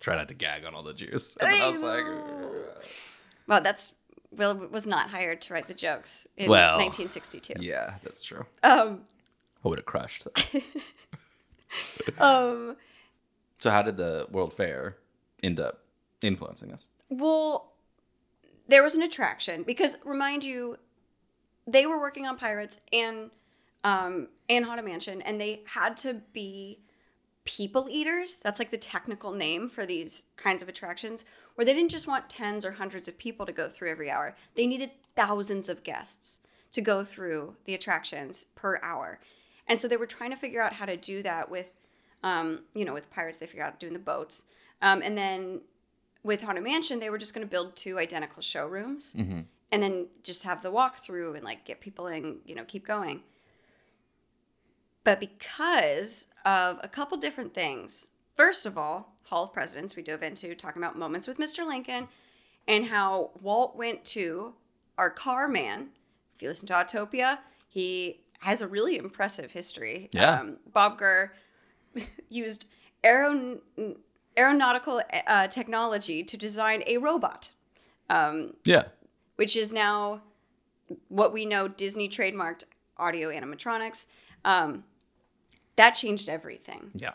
[0.00, 1.36] Try not to gag on all the juice.
[1.36, 2.04] And then I was like,
[3.46, 3.92] well, that's
[4.30, 7.54] Will was not hired to write the jokes in Well, 1962.
[7.60, 8.46] yeah, that's true.
[8.62, 9.02] Um,
[9.64, 10.26] I would have crushed.
[12.18, 12.76] um,
[13.58, 14.96] so, how did the World Fair
[15.42, 15.84] end up
[16.22, 16.88] influencing this?
[17.08, 17.72] well,
[18.66, 20.78] there was an attraction because remind you,
[21.66, 23.30] they were working on Pirates and
[23.84, 26.78] um, and Haunted Mansion, and they had to be
[27.44, 28.36] people eaters.
[28.36, 32.30] That's like the technical name for these kinds of attractions, where they didn't just want
[32.30, 34.34] tens or hundreds of people to go through every hour.
[34.54, 36.40] They needed thousands of guests
[36.72, 39.20] to go through the attractions per hour.
[39.66, 41.68] And so they were trying to figure out how to do that with,
[42.22, 44.44] um, you know, with Pirates, they figured out doing the boats.
[44.82, 45.60] Um, and then
[46.22, 49.14] with Haunted Mansion, they were just going to build two identical showrooms
[49.70, 53.20] and then just have the walkthrough and like get people in, you know, keep going.
[55.04, 60.22] But because of a couple different things, first of all, Hall of Presidents, we dove
[60.22, 61.66] into talking about moments with Mr.
[61.66, 62.08] Lincoln
[62.66, 64.54] and how Walt went to
[64.98, 65.88] our car man.
[66.34, 67.38] If you listen to Autopia,
[67.68, 70.08] he has a really impressive history.
[70.12, 70.40] Yeah.
[70.40, 71.32] Um, Bob Gurr
[72.28, 72.66] used
[73.02, 73.60] aeron-
[74.36, 77.52] aeronautical uh, technology to design a robot
[78.64, 78.84] Yeah.
[79.36, 80.22] which is now
[81.08, 82.64] what we know Disney trademarked
[82.98, 84.06] audio animatronics.
[84.44, 84.84] Um,
[85.76, 87.12] that changed everything Yeah.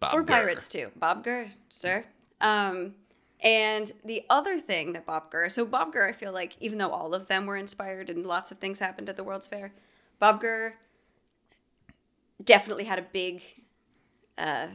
[0.00, 0.32] Bob for Gurr.
[0.34, 0.90] pirates too.
[0.96, 2.04] Bob Gurr, sir.
[2.40, 2.94] Um,
[3.40, 6.90] and the other thing that Bob Gurr, so Bob Gurr, I feel like even though
[6.90, 9.72] all of them were inspired and lots of things happened at the World's Fair,
[10.18, 10.74] Bob Gurr
[12.42, 13.42] definitely had a big
[14.38, 14.68] uh,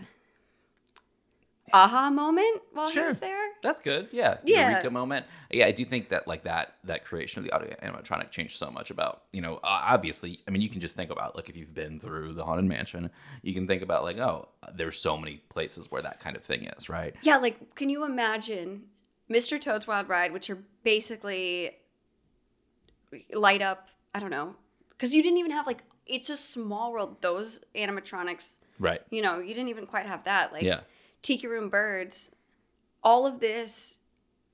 [1.73, 3.07] aha moment while he Sure.
[3.07, 3.49] was there.
[3.61, 4.09] That's good.
[4.11, 4.37] Yeah.
[4.43, 4.69] Yeah.
[4.69, 5.25] Eureka moment.
[5.51, 8.69] Yeah, I do think that like that that creation of the audio animatronic changed so
[8.71, 11.73] much about, you know, obviously, I mean, you can just think about like if you've
[11.73, 13.09] been through the Haunted Mansion,
[13.41, 16.63] you can think about like, oh, there's so many places where that kind of thing
[16.65, 17.15] is, right?
[17.21, 18.83] Yeah, like can you imagine
[19.29, 19.59] Mr.
[19.61, 21.75] Toad's Wild Ride, which are basically
[23.33, 24.55] light up, I don't know,
[24.89, 27.21] because you didn't even have like it's a small world.
[27.21, 29.01] Those animatronics, Right.
[29.11, 30.51] you know, you didn't even quite have that.
[30.51, 30.81] Like Yeah.
[31.21, 32.31] Tiki Room Birds,
[33.03, 33.95] all of this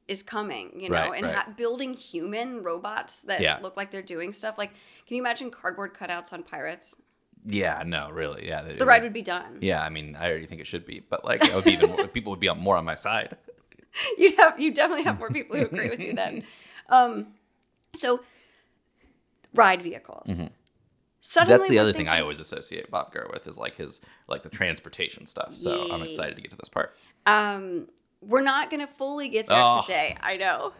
[0.07, 1.35] is coming, you know, Right, and right.
[1.35, 3.57] ha- building human robots that Yeah.
[3.61, 4.57] look like they're doing stuff.
[4.57, 4.71] Like,
[5.07, 6.95] can you imagine cardboard cutouts on Pirates?
[7.47, 8.47] Yeah, no, really.
[8.47, 8.61] Yeah.
[8.63, 9.59] The ride would be done.
[9.61, 11.89] Yeah, I mean, I already think it should be, but like, it would be even
[11.91, 13.35] more, people would be more on my side.
[14.17, 16.43] you'd have you definitely have more people who agree with you then.
[16.87, 17.29] Um,
[17.95, 18.19] so
[19.55, 20.43] ride vehicles.
[21.27, 21.59] Suddenly, Mm-hmm.
[21.61, 24.49] That's the other thing I always associate Bob Gurr with is like his like the
[24.49, 25.57] transportation stuff.
[25.57, 26.95] So I'm excited to get to this part.
[27.25, 27.87] Um,
[28.21, 29.81] we're not gonna fully get there Oh.
[29.81, 30.15] today.
[30.21, 30.73] I know.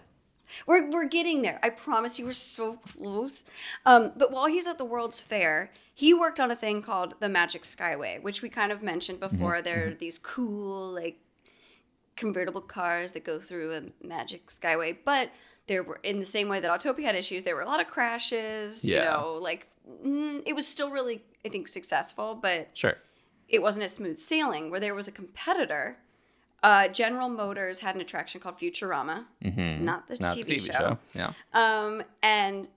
[0.67, 1.60] We're, we're getting there.
[1.63, 3.43] I promise you, we're so close.
[3.88, 7.27] Um, but while he's at the World's Fair, he worked on a thing called the
[7.27, 9.38] Magic Skyway, which we kind of mentioned Mm-hmm.
[9.38, 9.63] before.
[9.63, 11.17] There are these cool, like,
[12.15, 14.95] convertible cars that go through a Magic Skyway.
[15.03, 15.31] But
[15.65, 17.88] there were, in the same way that Autopia had issues, there were a lot of
[17.88, 18.88] crashes.
[18.88, 18.97] yeah.
[19.05, 19.67] You know, like,
[20.06, 22.98] mm, it was still really, I think, successful, but Sure.
[23.48, 24.71] it wasn't as smooth sailing.
[24.71, 25.98] Where there was a competitor,
[26.63, 29.86] uh, General Motors had an attraction called Futurama, not the Mm-hmm.
[29.86, 30.71] Not TV, the TV show.
[30.74, 30.98] show.
[31.13, 31.34] Yeah.
[31.54, 32.69] Um, and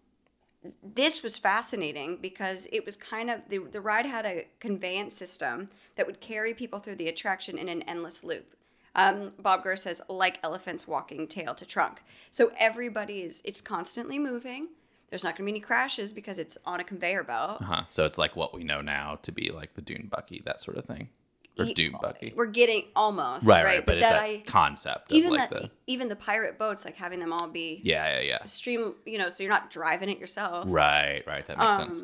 [0.83, 5.71] this was fascinating because it was kind of the, the ride had a conveyance system
[5.97, 8.55] that would carry people through the attraction in an endless loop.
[8.95, 12.03] Um, Bob Gurr says, like elephants walking tail to trunk.
[12.33, 14.69] So everybody is, it's constantly moving.
[15.11, 17.63] There's not going to be any crashes because it's on a conveyor belt.
[17.63, 17.83] Uh-huh.
[17.89, 20.77] So it's like what we know now to be like the Dune Bucky, that sort
[20.77, 21.09] of thing,
[21.59, 22.35] or Ye- Doom Buggy.
[22.37, 23.87] We're getting almost Right, right.
[23.87, 26.97] But, it's that I concept of even like that the even the pirate boats like
[26.97, 28.45] having them all be yeah, yeah, yeah.
[28.45, 31.45] stream you know so you're not driving it yourself Right, right.
[31.47, 32.03] That makes sense.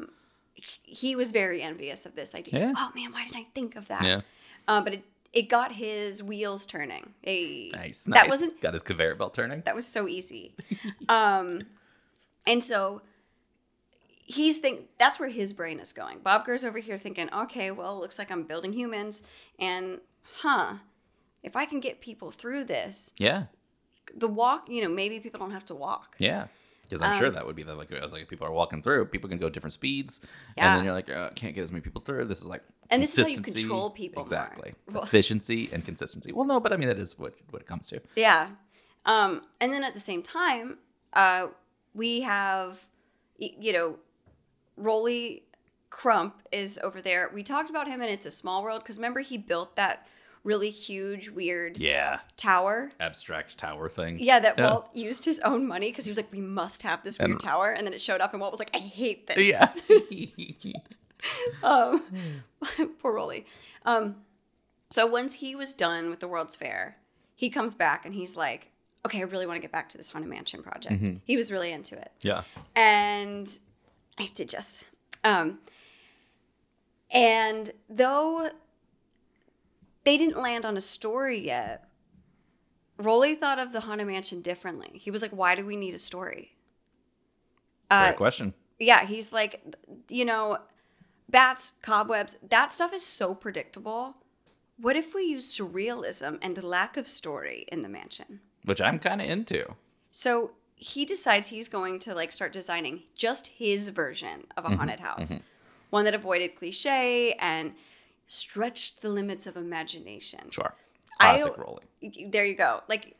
[0.82, 2.66] he was very envious of this idea Yeah.
[2.68, 4.20] like, oh man why didn't i think of that Yeah.
[4.66, 7.10] uh, but it, it got his wheels turning.
[7.22, 8.04] Hey, Nice.
[8.04, 9.62] That wasn't got his conveyor belt turning.
[9.66, 10.54] that was so easy.
[11.08, 11.62] um,
[12.46, 13.02] and so
[14.26, 16.18] he's think that's where his brain is going.
[16.20, 19.22] Bob Gurr's over here thinking, okay, well, it looks like I'm building humans,
[19.58, 20.00] and
[20.36, 20.74] huh,
[21.42, 23.44] if I can get people through this, yeah.
[24.14, 26.16] the walk, you know, maybe people don't have to walk.
[26.18, 26.46] Yeah.
[26.82, 29.06] Because I'm sure Um, that would be the like, like people are walking through.
[29.06, 30.20] People can go different speeds,
[30.56, 30.68] Yeah.
[30.70, 32.26] and then you're like, uh, can't get as many people through.
[32.26, 34.22] This is like, And this is how you control people.
[34.22, 36.30] Exactly, Well- efficiency and consistency.
[36.32, 38.00] Well, no, but I mean that is what what it comes to.
[38.16, 38.50] Yeah.
[39.06, 40.78] Um, and then at the same time,
[41.14, 41.48] uh,
[41.94, 42.84] we have,
[43.38, 43.96] you know,
[44.76, 45.44] Rolly
[45.90, 47.30] Crump is over there.
[47.32, 50.06] We talked about him and It's a Small World because remember he built that
[50.42, 52.90] really huge, weird Yeah, tower.
[53.00, 54.18] abstract tower thing.
[54.20, 57.18] Yeah, that Walt used his own money because he was like, we must have this
[57.18, 57.70] weird And- tower.
[57.72, 59.48] And then it showed up, and Walt was like, I hate this.
[59.48, 59.72] Yeah.
[61.62, 62.04] um,
[63.00, 63.46] poor Rolly.
[63.86, 64.16] Um,
[64.90, 66.96] so once he was done with the World's Fair,
[67.34, 68.70] he comes back and he's like,
[69.04, 71.10] okay, I really want to get back to this Haunted Mansion project.
[71.24, 72.12] He was really into it.
[72.22, 72.42] yeah.
[72.74, 73.58] And
[74.18, 74.84] I did just.
[75.22, 75.58] Um,
[77.10, 78.50] and though
[80.04, 81.88] they didn't land on a story yet,
[82.98, 84.90] Rolly thought of the Haunted Mansion differently.
[84.94, 86.56] He was like, why do we need a story?
[87.90, 88.54] Uh, Great question.
[88.78, 89.62] yeah, he's like,
[90.08, 90.58] you know,
[91.28, 94.16] bats, cobwebs, that stuff is so predictable.
[94.78, 98.40] What if we use surrealism and lack of story in the mansion?
[98.64, 99.74] Which I'm kind of into.
[100.10, 104.78] So he decides he's going to like start designing just his version of a Mm-hmm,
[104.78, 105.38] haunted house,
[105.90, 107.74] one that avoided cliche and
[108.26, 110.50] stretched the limits of imagination.
[110.50, 110.74] Sure.
[111.20, 111.84] I- Classic Rolly.
[112.26, 112.82] There you go.
[112.88, 113.16] Like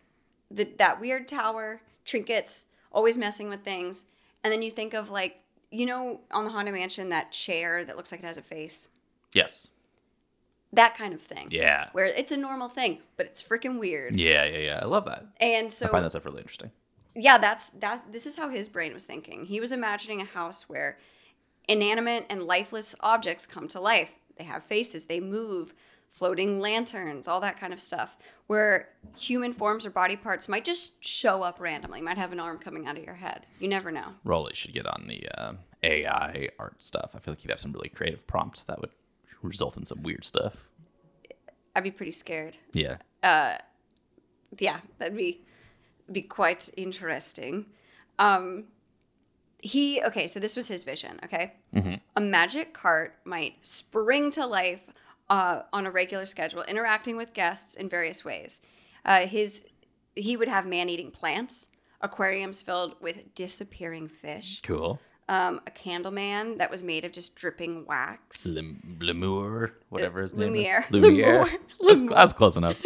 [0.50, 4.06] the, that weird tower, trinkets, always messing with things.
[4.42, 7.96] And then you think of like, you know, on the Haunted Mansion, that chair that
[7.96, 8.88] looks like it has a face.
[9.32, 9.68] Yes.
[10.74, 11.48] That kind of thing.
[11.50, 11.88] Yeah.
[11.92, 14.18] Where it's a normal thing, but it's freaking weird.
[14.18, 14.78] Yeah, yeah, yeah.
[14.82, 15.26] I love that.
[15.38, 16.70] And so I find that stuff really interesting.
[17.14, 19.44] yeah, that's that this is how his brain was thinking.
[19.46, 20.98] He was imagining a house where
[21.68, 24.12] inanimate and lifeless objects come to life.
[24.36, 25.74] They have faces, they move,
[26.10, 28.16] floating lanterns, all that kind of stuff.
[28.46, 32.58] Where human forms or body parts might just show up randomly, might have an arm
[32.58, 33.46] coming out of your head.
[33.60, 34.14] You never know.
[34.24, 37.12] Rolly should get on the uh, AI art stuff.
[37.14, 38.90] I feel like he'd have some really creative prompts that would
[39.44, 40.54] result in some weird stuff.
[41.76, 42.56] I'd be pretty scared.
[42.72, 42.98] Yeah.
[43.22, 43.56] Uh,
[44.58, 45.42] yeah, that'd be
[46.10, 47.66] be quite interesting.
[48.18, 48.64] Um,
[49.58, 51.18] he okay, so this was his vision.
[51.24, 51.54] Okay,
[52.16, 54.90] a magic cart might spring to life
[55.30, 58.60] uh, on a regular schedule, interacting with guests in various ways.
[59.04, 59.64] Uh, his
[60.14, 61.68] he would have man eating plants,
[62.00, 65.00] aquariums filled with disappearing fish, Cool.
[65.28, 68.46] Um, a candle man that was made of just dripping wax.
[68.46, 70.84] Lim- Lemur, whatever his name Lumiere.
[70.90, 70.90] is.
[70.90, 71.46] Lumiere.
[71.80, 72.76] That's, that's close enough.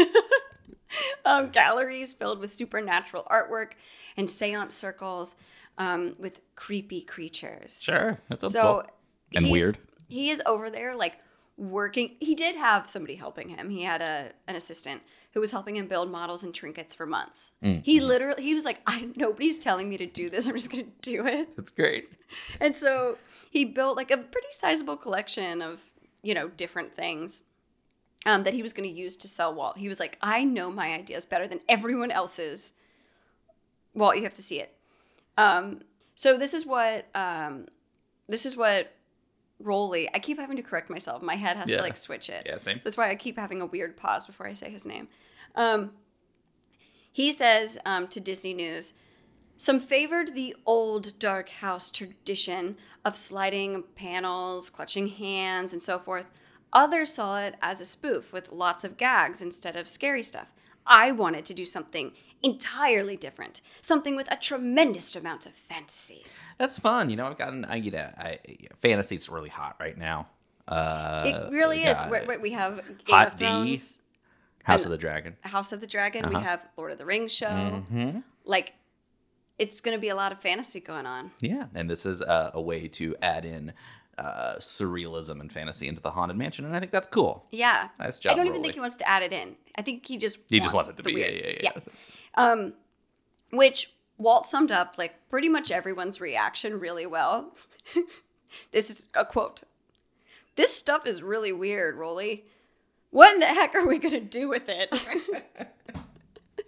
[1.25, 3.73] um, galleries filled with supernatural artwork
[4.17, 5.37] and seance circles
[5.79, 7.83] um, with creepy creatures.
[7.83, 8.19] Sure.
[8.29, 8.83] That's a So cool.
[9.35, 9.79] And weird.
[10.09, 11.19] He is over there like
[11.59, 12.17] working.
[12.21, 13.69] He did have somebody helping him.
[13.71, 15.03] He had a an assistant
[15.35, 17.53] who was helping him build models and trinkets for months.
[17.63, 20.47] Mm, He literally he was like, I nobody's telling me to do this.
[20.47, 21.55] I'm just gonna do it.
[21.57, 22.09] That's great.
[22.61, 23.19] And so
[23.51, 25.81] he built like a pretty sizable collection of,
[26.23, 27.43] you know, different things
[28.27, 29.79] um, that he was going to use to sell Walt.
[29.79, 32.73] He was like, I know my ideas better than everyone else's.
[33.95, 34.75] Walt, you have to see it.
[35.39, 35.81] Um,
[36.15, 37.67] so this is what um,
[38.29, 38.93] this is what
[39.61, 40.09] Rolly.
[40.15, 41.23] I keep having to correct myself.
[41.23, 41.79] My head has Yeah.
[41.79, 42.45] to like switch it.
[42.47, 42.81] Yeah, same.
[42.81, 45.09] So that's why I keep having a weird pause before I say his name.
[45.55, 45.93] Um,
[47.11, 48.95] he says um, to Disney News,
[49.57, 56.27] some favored the old dark house tradition of sliding panels, clutching hands, and so forth.
[56.73, 60.53] Others saw it as a spoof with lots of gags instead of scary stuff.
[60.87, 62.13] I wanted to do something
[62.43, 66.25] entirely different, something with a tremendous amount of fantasy.
[66.59, 67.11] That's fun.
[67.11, 68.39] You know, I've gotten, I, you know, I,
[68.77, 70.29] fantasy's really hot right now.
[70.67, 72.01] Uh, It really is.
[72.03, 73.45] got We, we- have Game Hot of D.
[73.45, 74.01] Thrones,
[74.65, 75.37] House of the Dragon.
[75.41, 76.25] House of the Dragon.
[76.27, 76.39] Uh-huh.
[76.39, 77.47] We have Lord of the Rings show.
[77.47, 78.19] Mm-hmm.
[78.45, 78.75] Like,
[79.59, 81.31] it's going to be a lot of fantasy going on.
[81.41, 83.73] Yeah, and this is uh, a way to add in
[84.19, 87.47] uh, surrealism and fantasy into the haunted mansion, and I think that's cool.
[87.51, 87.89] Yeah.
[87.99, 88.33] Nice job.
[88.33, 88.65] I don't even Rolly.
[88.65, 89.57] think he wants to add it in.
[89.77, 91.61] I think he just He just wants wants it to be- yeah, weird.
[91.63, 91.81] yeah, yeah.
[92.39, 92.75] Um,
[93.51, 97.55] which Walt summed up like pretty much everyone's reaction really well.
[98.71, 99.65] this is a quote.
[100.57, 102.45] This stuff is really weird, Rolly.
[103.11, 104.89] What in the heck are we gonna do with it?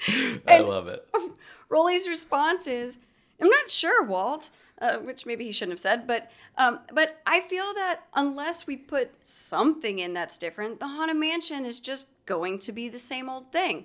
[0.47, 1.07] I love it.
[1.69, 2.99] Rolly's response is,
[3.41, 4.51] I'm not sure, Walt.
[4.81, 6.07] uh, which maybe he shouldn't have said.
[6.07, 11.17] But um, but I feel that unless we put something in that's different, the Haunted
[11.17, 13.85] Mansion is just going to be the same old thing.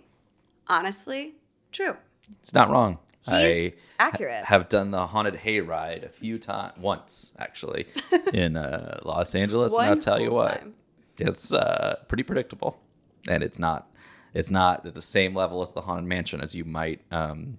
[0.67, 1.35] Honestly,
[1.75, 1.95] true.
[2.39, 2.99] It's not wrong.
[3.25, 4.45] He's I accurate.
[4.45, 7.87] have done the haunted hayride a few times, once actually,
[8.33, 10.73] in uh, Los Angeles, and I'll tell you what, time.
[11.17, 12.79] it's uh, pretty predictable,
[13.27, 13.89] and it's not
[14.33, 17.57] it's not at the same level as the haunted mansion as you might um,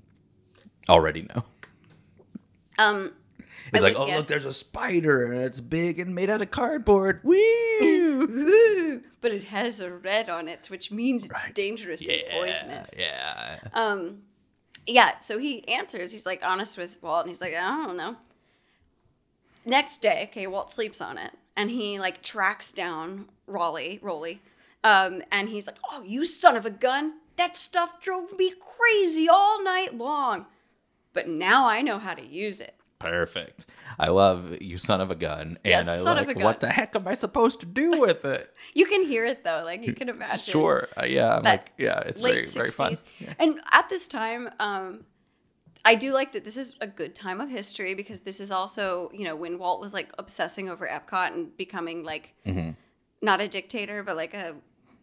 [0.89, 1.45] already know.
[2.79, 3.13] Um,
[3.73, 6.51] It's I like, oh look, there's a spider, and it's big and made out of
[6.51, 7.21] cardboard.
[7.25, 9.03] Woo!
[9.21, 11.55] But it has a red on it, which means it's Right.
[11.55, 12.95] dangerous and poisonous.
[12.99, 13.59] yeah.
[13.75, 14.23] Um,
[14.87, 16.13] yeah, so he answers.
[16.13, 18.17] He's like honest with Walt, and he's like, I don't know.
[19.65, 24.41] Next day, okay, Walt sleeps on it, and he like tracks down Raleigh, Rolly,
[24.85, 27.15] um, and he's like, "Oh, you son of a gun!
[27.35, 30.47] That stuff drove me crazy all night long,
[31.13, 32.75] but now I know how to use it."
[33.11, 33.67] Perfect.
[33.99, 36.61] I love you, son of a gun, and Yeah, I son of like a what
[36.61, 38.53] the heck am I supposed to do with it?
[38.75, 40.53] You can hear it though, like you can imagine.
[40.53, 40.89] Sure.
[41.01, 41.37] Uh, yeah.
[41.39, 42.93] I'm like, yeah, it's very, late very fun.
[42.93, 43.05] 60s.
[43.39, 45.05] And at this time, um,
[45.83, 49.11] I do like that this is a good time of history because this is also,
[49.15, 52.71] you know, when Walt was like obsessing over Epcot and becoming like Mm-hmm.
[53.23, 54.57] not a dictator, but like a,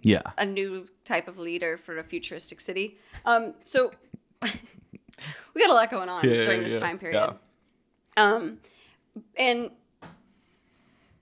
[0.03, 0.21] Yeah.
[0.37, 2.97] a new type of leader for a futuristic city.
[3.25, 3.91] Um, so
[4.41, 7.33] we got a lot going on Yeah, during this yeah, time period.
[8.17, 8.59] Um,
[9.37, 9.71] and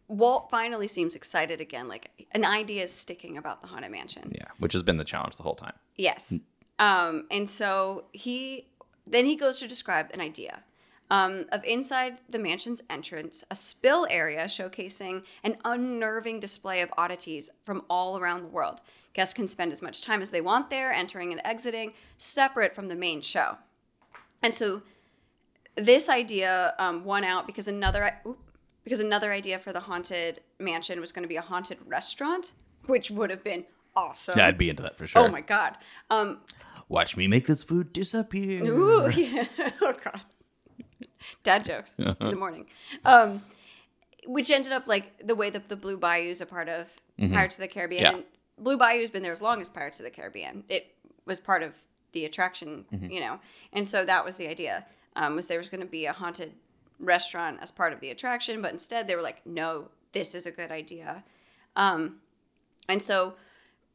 [0.08, 1.88] Walt finally seems excited again.
[1.88, 4.32] Like an idea is sticking about the Haunted Mansion.
[4.34, 4.48] Yeah.
[4.60, 5.74] Which has been the challenge the whole time.
[5.96, 6.39] Yes.
[6.80, 8.68] Um, and so he
[9.08, 10.64] then he goes to describe an idea
[11.12, 17.50] um, of inside the mansion's entrance, a spill area showcasing an unnerving display of oddities
[17.66, 18.80] from all around the world.
[19.14, 22.88] Guests can spend as much time as they want there, entering and exiting, separate from
[22.88, 23.58] the main show.
[24.42, 24.84] And so
[25.76, 28.39] this idea um, won out because another oop,
[28.84, 32.53] because another idea for the haunted mansion was going to be a haunted restaurant,
[32.88, 33.65] which would have been
[33.95, 34.38] awesome.
[34.38, 35.24] Yeah, I'd be into that for sure.
[35.24, 35.78] Oh my god.
[36.09, 36.39] Um,
[36.89, 38.65] Watch me make this food disappear.
[38.65, 39.45] Ooh, yeah.
[39.82, 40.22] oh god.
[41.43, 42.65] Dad jokes in the morning.
[43.05, 43.43] Um,
[44.26, 47.55] which ended up like the way that the Blue Bayou is a part of Pirates
[47.57, 48.03] of the Caribbean.
[48.03, 48.11] Mm-hmm.
[48.17, 48.17] Yeah.
[48.17, 48.26] And
[48.63, 50.63] Blue Bayou's been there as long as Pirates of the Caribbean.
[50.69, 50.93] It
[51.26, 51.76] was part of
[52.13, 53.09] the attraction, Mm-hmm.
[53.09, 53.39] you know.
[53.72, 54.86] And so that was the idea.
[55.16, 56.53] Um, was there was going to be a haunted
[56.99, 60.51] restaurant as part of the attraction, but instead they were like, no, this is a
[60.51, 61.24] good idea.
[61.76, 62.18] Um,
[62.88, 63.34] and so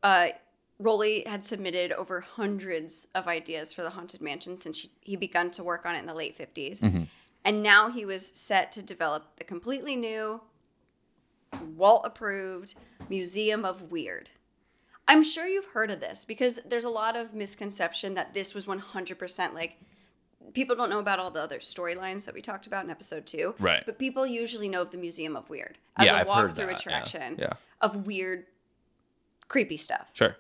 [0.03, 0.29] uh,
[0.79, 5.51] Rolly had submitted over hundreds of ideas for the Haunted Mansion since he, he begun
[5.53, 6.83] to work on it in the late 50s.
[7.45, 10.41] And now he was set to develop the completely new,
[11.77, 12.75] Walt approved
[13.09, 14.31] Museum of Weird.
[15.09, 18.67] I'm sure you've heard of this because there's a lot of misconception that this was
[18.67, 19.79] 100% like
[20.53, 23.55] people don't know about all the other storylines that we talked about in episode two.
[23.59, 23.83] Right.
[23.85, 26.55] But people usually know of the Museum of Weird as Yeah, a I've heard walkthrough
[26.57, 27.53] that, yeah, attraction yeah.
[27.81, 28.47] of weird,
[29.49, 30.11] creepy stuff.
[30.13, 30.37] Sure.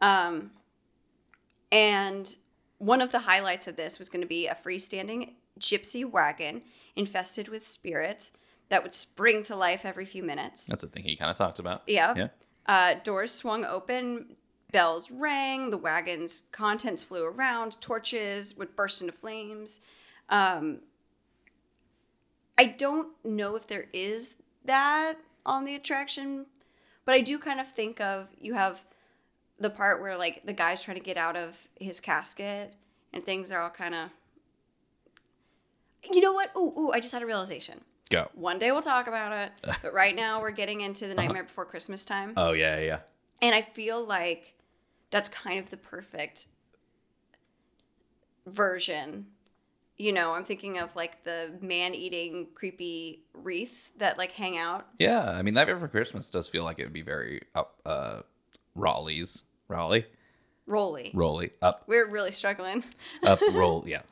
[0.00, 0.50] Um,
[1.72, 2.34] and
[2.78, 6.62] one of the highlights of this was going to be a freestanding gypsy wagon
[6.96, 8.32] infested with spirits
[8.68, 10.66] that would spring to life every few minutes.
[10.66, 11.82] That's a thing he kind of talked about.
[11.86, 12.14] Yeah.
[12.16, 12.28] Yeah.
[12.66, 14.36] Uh, doors swung open,
[14.74, 19.80] bells rang, the wagon's contents flew around, torches would burst into flames.
[20.28, 20.80] Um,
[22.58, 25.14] I don't know if there is that
[25.46, 26.46] on the attraction,
[27.04, 28.82] but I do kind of think of you have
[29.60, 32.74] the part where like the guy's trying to get out of his casket
[33.12, 34.10] and things are all kind of.
[36.12, 36.50] You know what?
[36.56, 36.90] Ooh, ooh!
[36.90, 37.80] I just had a realization.
[38.10, 38.28] Go.
[38.34, 41.64] One day we'll talk about it, but right now we're getting into the Nightmare Before
[41.64, 42.32] Christmas time.
[42.36, 42.98] Oh yeah, yeah.
[43.40, 44.53] And I feel like
[45.14, 46.48] that's kind of the perfect
[48.46, 49.26] version.
[49.96, 54.88] You know, I'm thinking of like the man eating creepy wreaths that like hang out.
[54.98, 58.22] Yeah, I mean, Nightmare for Christmas does feel like it would be very up uh
[58.74, 60.04] Raleigh's Raleigh
[60.66, 61.12] Rolly.
[61.14, 62.82] Rolly up We're really struggling.
[63.22, 64.02] up roll yeah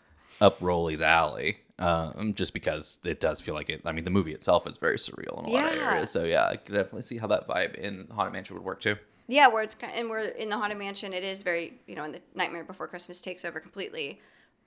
[0.40, 1.58] up Rolly's alley.
[1.80, 3.82] Um, just because it does feel like it.
[3.84, 6.10] I mean, the movie itself is very surreal in a lot of areas.
[6.12, 8.94] So yeah, I could definitely see how that vibe in Haunted Mansion would work too.
[9.28, 11.12] Yeah, where it's kind and we're in the haunted mansion.
[11.12, 14.20] It is very, you know, in the Nightmare Before Christmas takes over completely.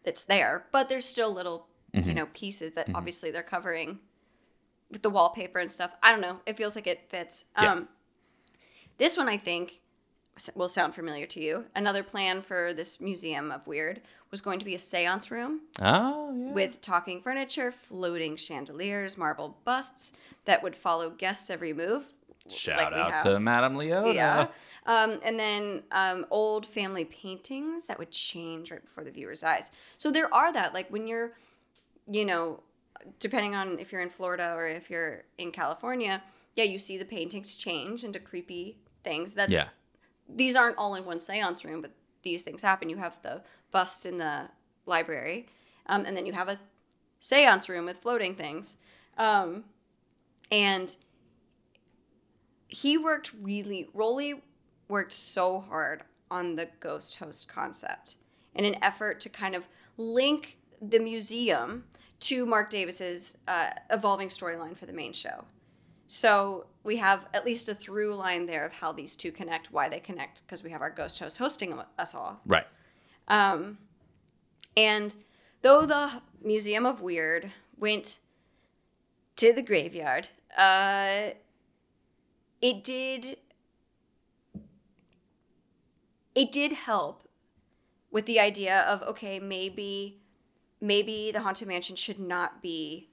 [0.03, 2.13] It's there, but there's still little, you mm-hmm.
[2.13, 2.95] know, pieces that mm-hmm.
[2.95, 3.99] obviously they're covering
[4.91, 5.91] with the wallpaper and stuff.
[6.01, 6.39] I don't know.
[6.45, 7.45] It feels like it fits.
[7.59, 7.71] Yeah.
[7.71, 7.87] Um,
[8.97, 9.81] this one I think
[10.53, 11.65] will sound familiar to you.
[11.75, 14.01] Another plan for this museum of weird
[14.31, 16.51] was going to be a séance room Oh yeah.
[16.51, 20.13] with talking furniture, floating chandeliers, marble busts
[20.45, 22.13] that would follow guests every move.
[22.49, 24.13] Shout like out to Madame Leota.
[24.13, 24.47] Yeah.
[24.85, 29.71] Um, and then um, old family paintings that would change right before the viewer's eyes.
[29.97, 30.73] So there are that.
[30.73, 31.33] Like when you're,
[32.09, 32.61] you know,
[33.19, 36.21] depending on if you're in Florida or if you're in California,
[36.53, 39.33] yeah, you see the paintings change into creepy things.
[39.33, 39.69] That's Yeah.
[40.29, 41.91] these aren't all in one seance room, but
[42.21, 42.89] these things happen.
[42.89, 44.49] You have the bust in the
[44.85, 45.47] library,
[45.87, 46.59] um, and then you have a
[47.19, 48.77] seance room with floating things.
[49.17, 49.65] Um,
[50.51, 50.95] and
[52.75, 54.43] he worked really, Rolly
[54.89, 58.17] worked so hard on the ghost host concept
[58.53, 59.67] in an effort to kind of
[59.97, 61.85] link the museum
[62.19, 65.45] to Marc Davis's uh, evolving storyline for the main show.
[66.07, 69.87] So we have at least a through line there of how these two connect, why
[69.87, 72.41] they connect, because we have our ghost host hosting us all.
[72.45, 72.67] Right.
[74.75, 75.15] And
[75.61, 78.19] though the Museum of Weird went
[79.37, 81.31] to the graveyard, uh,
[82.61, 83.37] it did
[86.33, 87.27] it did help
[88.11, 90.19] with the idea of okay, maybe
[90.81, 93.09] maybe the haunted mansion should not be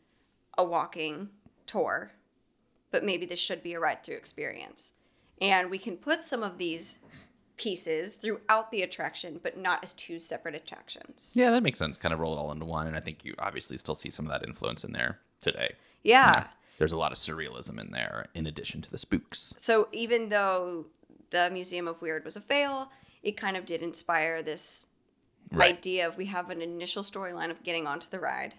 [0.58, 1.30] a walking
[1.66, 2.12] tour,
[2.90, 4.94] but maybe this should be a ride through experience.
[5.40, 6.98] And we can put some of these
[7.56, 11.32] pieces throughout the attraction, but not as two separate attractions.
[11.34, 11.96] Yeah, that makes sense.
[11.96, 14.26] Kind of roll it all into one, and I think you obviously still see some
[14.26, 15.74] of that influence in there today.
[16.02, 16.48] Yeah.
[16.78, 19.54] There's a lot of surrealism in there, in addition to the spooks.
[19.56, 20.86] So even though
[21.30, 22.90] the Museum of Weird was a fail,
[23.22, 24.86] it kind of did inspire this
[25.54, 25.76] Right.
[25.76, 28.54] idea of we have an initial storyline of getting onto the ride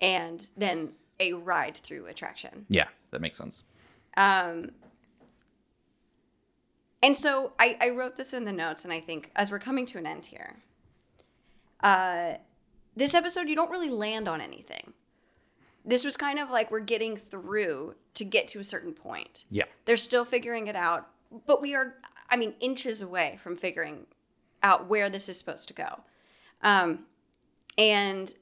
[0.00, 2.64] and then a ride through attraction.
[2.70, 3.62] Yeah, that makes sense.
[4.16, 4.72] And
[7.14, 9.98] so I, I wrote this in the notes, and I think as we're coming to
[9.98, 10.56] an end here,
[11.80, 12.34] uh,
[12.96, 14.92] this episode, you don't really land on anything.
[15.84, 19.44] This was kind of like we're getting through to get to a certain point.
[19.50, 19.64] Yeah.
[19.84, 21.08] They're still figuring it out,
[21.46, 21.94] but we are,
[22.30, 24.06] I mean, inches away from figuring
[24.62, 26.00] out where this is supposed to go.
[26.62, 27.00] Um,
[27.76, 28.32] and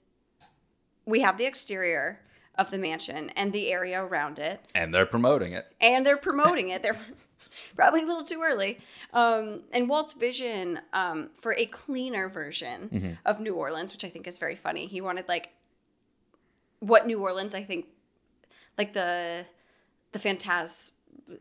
[1.07, 2.21] we have the exterior
[2.57, 5.67] of the mansion and the area around it And they're promoting it.
[5.81, 6.83] and they're promoting it.
[6.83, 6.99] They're
[7.77, 8.79] probably a little too early.
[9.15, 14.27] Um, and Walt's vision um, for a cleaner version of New Orleans, which I think
[14.27, 14.87] is very funny.
[14.87, 15.51] He wanted like
[16.81, 17.87] what New Orleans, I think,
[18.77, 19.47] like the
[20.13, 20.91] the phantas,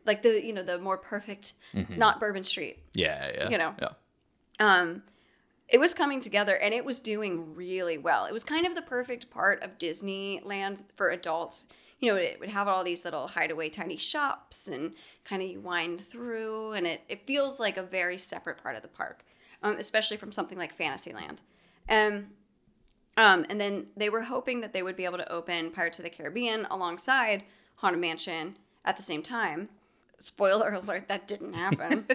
[0.05, 1.53] like the you know the more perfect,
[1.89, 2.79] not Bourbon Street.
[2.93, 3.49] Yeah, yeah.
[3.49, 3.75] You know.
[3.81, 3.89] Yeah.
[4.59, 5.03] Um,
[5.69, 8.25] it was coming together and it was doing really well.
[8.25, 11.67] It was kind of the perfect part of Disneyland for adults.
[11.99, 14.93] You know, it would have all these little hideaway tiny shops and
[15.25, 18.81] kind of you wind through, and it, it feels like a very separate part of
[18.81, 19.23] the park,
[19.61, 21.41] um, especially from something like Fantasyland.
[21.89, 22.27] Um,
[23.19, 26.03] um, and then they were hoping that they would be able to open Pirates of
[26.03, 27.43] the Caribbean alongside
[27.75, 28.55] Haunted Mansion
[28.85, 29.67] at the same time.
[30.19, 32.05] Spoiler alert, that didn't happen.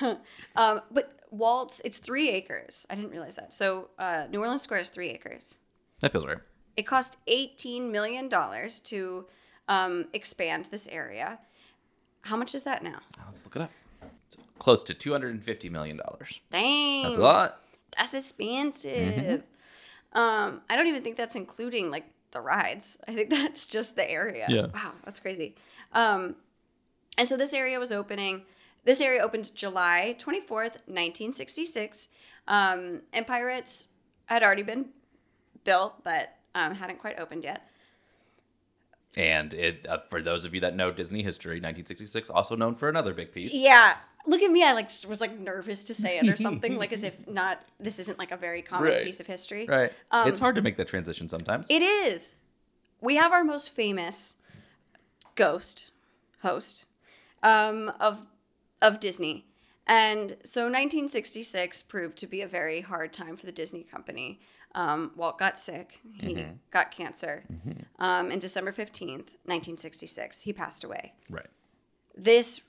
[0.56, 2.86] um, but Walt's, it's three acres.
[2.88, 3.52] I didn't realize that.
[3.52, 5.58] So uh, New Orleans Square is three acres.
[6.00, 6.38] That feels right.
[6.74, 9.26] It cost $18 million to
[9.68, 11.38] um, expand this area.
[12.22, 13.00] How much is that now?
[13.26, 13.70] Let's look it up.
[14.24, 16.00] It's close to $250 million.
[16.50, 17.02] Dang.
[17.02, 17.60] That's a lot.
[17.94, 19.42] That's expensive.
[20.16, 22.98] Um, I don't even think that's including like the rides.
[23.06, 24.46] I think that's just the area.
[24.48, 24.66] Yeah.
[24.74, 25.54] Wow, that's crazy.
[25.92, 26.34] Um,
[27.18, 28.42] and so this area was opening.
[28.84, 32.08] This area opened July 24th, 1966.
[32.48, 33.88] Um, and Pirates
[34.26, 34.86] had already been
[35.64, 37.68] built, but um, hadn't quite opened yet.
[39.16, 42.88] And it, uh, for those of you that know Disney history, 1966, also known for
[42.88, 43.54] another big piece.
[43.54, 43.96] Yeah.
[44.26, 44.62] Look at me.
[44.64, 47.60] I like was like nervous to say it or something, like as if not.
[47.80, 49.04] This isn't like a very common Right.
[49.04, 49.66] piece of history.
[49.66, 49.92] Right.
[50.12, 51.70] it's hard to make that transition sometimes.
[51.70, 52.34] It is.
[53.00, 54.36] We have our most famous
[55.34, 55.90] ghost
[56.42, 56.86] host
[57.42, 58.26] um, of
[58.82, 59.46] of Disney,
[59.86, 64.40] and so 1966 proved to be a very hard time for the Disney company.
[64.76, 66.00] Um, Walt got sick.
[66.20, 66.34] He
[66.70, 67.44] got cancer.
[67.98, 71.46] Um, and December 15th, 1966, he passed away right.
[72.16, 72.60] this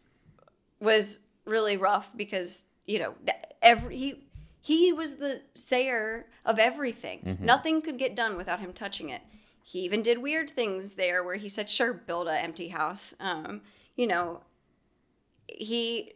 [0.80, 3.14] was really rough because you know
[3.62, 4.24] every he
[4.62, 7.38] he was the sayer of everything.
[7.42, 9.22] Nothing could get done without him touching it.
[9.64, 13.62] He even did weird things there where he said, "Sure, build a empty house." Um,
[13.98, 14.42] you know,
[15.48, 16.14] he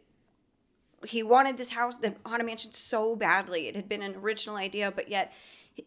[1.04, 3.68] he wanted this house, the haunted mansion, so badly.
[3.68, 5.32] It had been an original idea, but yet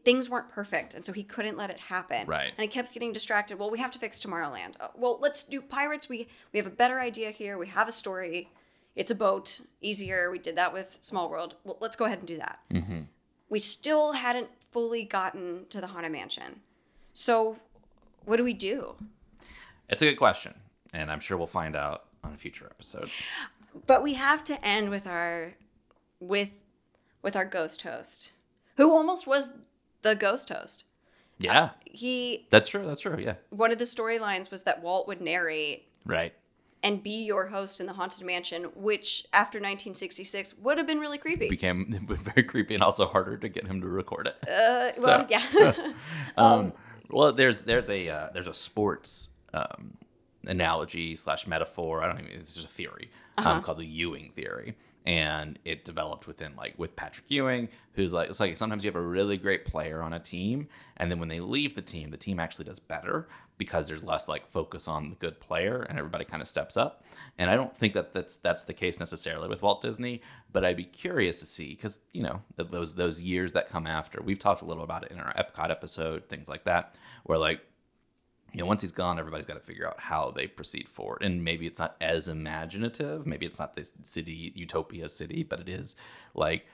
[0.03, 2.27] things weren't perfect, and so he couldn't let it happen.
[2.27, 2.51] Right.
[2.57, 3.59] And he kept getting distracted.
[3.59, 4.73] Well, we have to fix Tomorrowland.
[4.79, 6.09] Uh, well, let's do pirates.
[6.09, 7.57] We we have a better idea here.
[7.57, 8.49] We have a story.
[8.95, 9.61] It's a boat.
[9.81, 10.31] Easier.
[10.31, 11.55] We did that with Small World.
[11.63, 12.59] Well, let's go ahead and do that.
[13.49, 16.61] We still hadn't fully gotten to the haunted mansion.
[17.13, 17.57] So,
[18.25, 18.95] what do we do?
[19.87, 20.55] It's a good question.
[20.93, 23.25] And I'm sure we'll find out on future episodes.
[23.85, 25.53] But we have to end with our
[26.19, 26.57] with
[27.21, 28.31] with our ghost host,
[28.77, 29.51] who almost was
[30.05, 30.85] the ghost host.
[31.37, 32.85] Yeah, He that's true.
[32.85, 33.17] That's true.
[33.19, 36.33] Yeah, one of the storylines was that Walt would narrate right.
[36.81, 41.17] and be your host in the haunted mansion, which after 1966 would have been really
[41.17, 41.49] creepy.
[41.49, 44.47] Became very creepy and also harder to get him to record it.
[44.49, 45.73] uh, so- well, yeah.
[46.37, 46.71] Um,
[47.09, 49.97] well, there's there's a uh, there's a sports um,
[50.45, 52.01] analogy slash metaphor.
[52.01, 52.31] I don't even.
[52.31, 54.75] It's just a theory um, called the Ewing theory,
[55.05, 58.95] and it developed within like with Patrick Ewing, who's like it's like sometimes you have
[58.95, 62.17] a really great player on a team, and then when they leave the team, the
[62.17, 63.27] team actually does better
[63.57, 67.03] because there's less like focus on the good player, and everybody kind of steps up.
[67.37, 70.77] And I don't think that that's that's the case necessarily with Walt Disney, but I'd
[70.77, 74.21] be curious to see because you know those those years that come after.
[74.21, 77.61] We've talked a little about it in our Epcot episode, things like that, where like
[78.55, 81.21] you know, once he's gone, everybody's got to figure out how they proceed forward.
[81.21, 83.27] And maybe it's not as imaginative.
[83.27, 85.97] Maybe it's not this city utopia city, but it is
[86.33, 86.65] like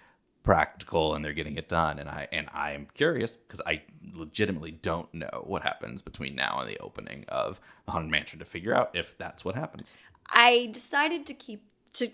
[0.43, 1.97] practical and they're getting it done.
[1.97, 3.82] And I and I am curious because I
[4.13, 8.45] legitimately don't know what happens between now and the opening of the Haunted Mansion to
[8.45, 9.95] figure out if that's what happens.
[10.29, 11.63] I decided to keep
[11.93, 12.11] to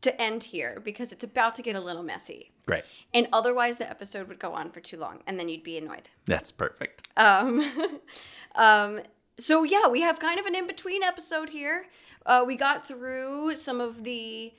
[0.00, 2.52] to end here because it's about to get a little messy.
[2.64, 2.84] Great.
[3.12, 6.08] And otherwise the episode would go on for too long and then you'd be annoyed.
[6.24, 7.08] That's perfect.
[7.16, 8.00] Um
[8.54, 9.00] um
[9.38, 11.86] so yeah, we have kind of an in-between episode here.
[12.26, 14.52] Uh, we got through some of the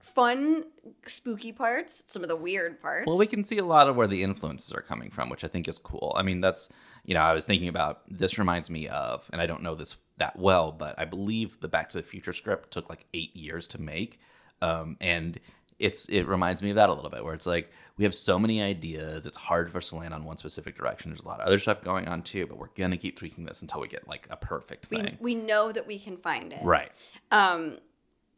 [0.00, 0.64] fun
[1.06, 3.06] spooky parts, some of the weird parts.
[3.06, 5.48] Well, we can see a lot of where the influences are coming from, which I
[5.48, 6.14] think is cool.
[6.18, 6.68] I mean, that's
[7.04, 9.98] you know, I was thinking about this reminds me of, and I don't know this
[10.18, 13.68] that well, but I believe the Back to the Future script took like eight years
[13.68, 14.18] to make,
[14.60, 15.38] um, and
[15.78, 18.38] it's it reminds me of that a little bit, where it's like we have so
[18.38, 21.10] many ideas, it's hard for us to land on one specific direction.
[21.10, 23.62] There's a lot of other stuff going on too, but we're gonna keep tweaking this
[23.62, 25.16] until we get like a perfect we, thing.
[25.20, 26.60] we know that we can find it.
[26.62, 26.90] right.
[27.30, 27.78] Um,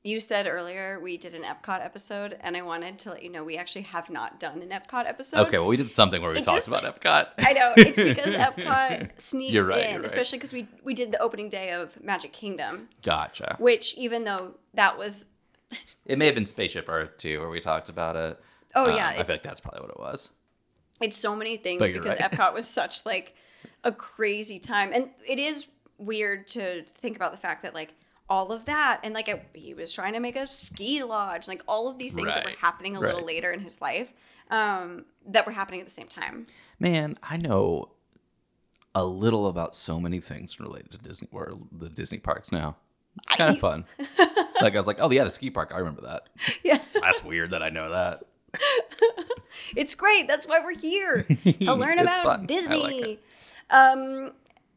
[0.04, 3.42] you said earlier we did an Epcot episode, and I wanted to let you know
[3.42, 5.48] we actually have not done an Epcot episode.
[5.48, 5.58] Okay.
[5.58, 7.26] Well, we did something where we It talked just- about Epcot.
[7.38, 10.04] I know it's because Epcot sneaks You're right, in, right.
[10.04, 13.56] especially because we we did the opening day of Magic Kingdom, gotcha.
[13.58, 15.26] which even though that was
[16.06, 18.40] It may have been Spaceship Earth too, where we talked about it.
[18.74, 20.30] Oh Um, yeah, I like that's probably what it was.
[21.00, 22.30] it's so many things because right.
[22.32, 23.34] Epcot was such like
[23.84, 27.94] a crazy time, and it is weird to think about the fact that like
[28.30, 31.62] all of that and like I, he was trying to make a ski lodge, like
[31.66, 34.12] all of these things that were happening a little later in his life,
[34.50, 36.46] um, that were happening at the same time.
[36.78, 37.90] Man, I know
[38.94, 42.76] a little about so many things related to Disney or the Disney parks now.
[43.22, 43.84] It's kind of fun.
[44.60, 45.72] like I was like, oh yeah, the ski park.
[45.74, 46.28] I remember that.
[46.62, 46.78] Yeah.
[47.00, 48.24] That's weird that I know that.
[49.76, 50.28] It's great.
[50.28, 51.22] That's why we're here
[51.62, 52.46] to learn about fun.
[52.46, 53.00] Disney.
[53.00, 53.22] like.
[53.70, 54.32] Um,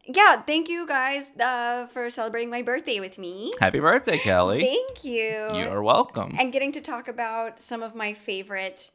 [0.06, 3.52] yeah, thank you guys uh, for celebrating my birthday with me.
[3.60, 4.62] Happy birthday, Kelly.
[4.62, 5.50] Thank you.
[5.54, 6.36] you are welcome.
[6.40, 8.92] and getting to talk about some of my favorite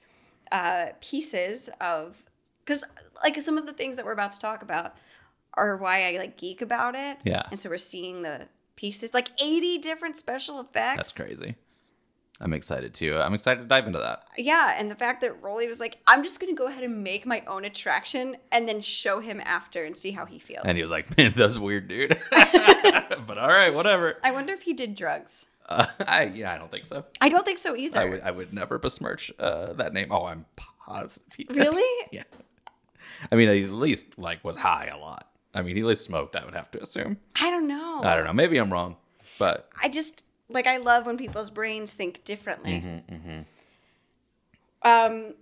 [0.53, 2.23] uh, pieces of
[2.65, 2.85] because
[3.23, 4.97] like some of the things that we're about to talk about
[5.55, 7.19] are why I like geek about it.
[7.25, 7.43] Yeah.
[7.51, 10.97] and so we're seeing the pieces like 80 different special effects.
[10.97, 11.55] That's crazy.
[12.41, 13.17] I'm excited too.
[13.17, 14.25] I'm excited to dive into that.
[14.37, 17.25] Yeah, and the fact that Rolly was like, I'm just gonna go ahead and make
[17.25, 20.65] my own attraction and then show him after and see how he feels.
[20.67, 22.19] And he was like, man, that's weird, dude.
[22.31, 24.19] but all right, whatever.
[24.23, 25.47] I wonder if he did drugs.
[25.69, 27.05] Uh, I yeah, I don't think so.
[27.21, 27.99] I don't think so either.
[27.99, 30.09] I would I would never besmirch uh, that name.
[30.11, 31.47] Oh, I'm positive.
[31.51, 32.09] Really?
[32.13, 32.23] Yeah.
[33.33, 35.29] I mean, he at least like was high a lot.
[35.55, 36.37] I mean, he at least smoked.
[36.37, 37.17] I would have to assume.
[37.35, 38.03] I don't know.
[38.05, 38.33] I don't know.
[38.33, 38.97] Maybe I'm wrong,
[39.39, 42.83] but I just like I love when people's brains think differently.
[43.11, 43.41] Mm-hmm,
[44.89, 45.35] Um,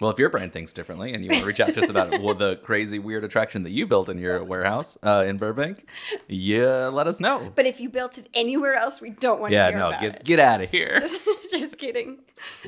[0.00, 2.20] well, if your brain thinks differently and you want to reach out to us about
[2.22, 5.88] well, the crazy weird attraction that you built in your warehouse uh, in Burbank,
[6.28, 7.52] yeah, let us know.
[7.56, 10.00] but if you built it anywhere else, we don't want to Yeah, hear no, about
[10.00, 10.24] get it.
[10.24, 11.00] get out of here.
[11.00, 11.20] just,
[11.50, 12.18] just kidding.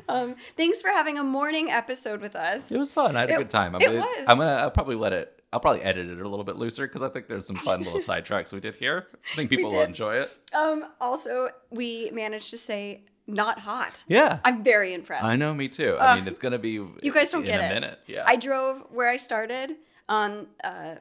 [0.09, 2.73] Um, thanks for having a morning episode with us.
[2.73, 3.17] It was fun.
[3.17, 3.77] I had a good time.
[3.77, 4.25] I'm it gonna, was.
[4.27, 5.40] I'm gonna I'll probably let it.
[5.53, 7.99] I'll probably edit it a little bit looser because I think there's some fun little
[8.09, 9.09] sidetracks we did here.
[9.33, 10.37] I think people will enjoy it.
[10.55, 14.05] Um, also, we managed to say not hot.
[14.09, 15.25] Yeah, I'm very impressed.
[15.25, 15.53] I know.
[15.55, 15.97] Me too.
[15.99, 16.71] I mean, it's gonna be.
[16.71, 17.75] You guys don't in get a it.
[17.75, 17.99] minute.
[18.07, 18.25] Yeah.
[18.27, 19.77] I drove where I started
[20.09, 20.97] on uh,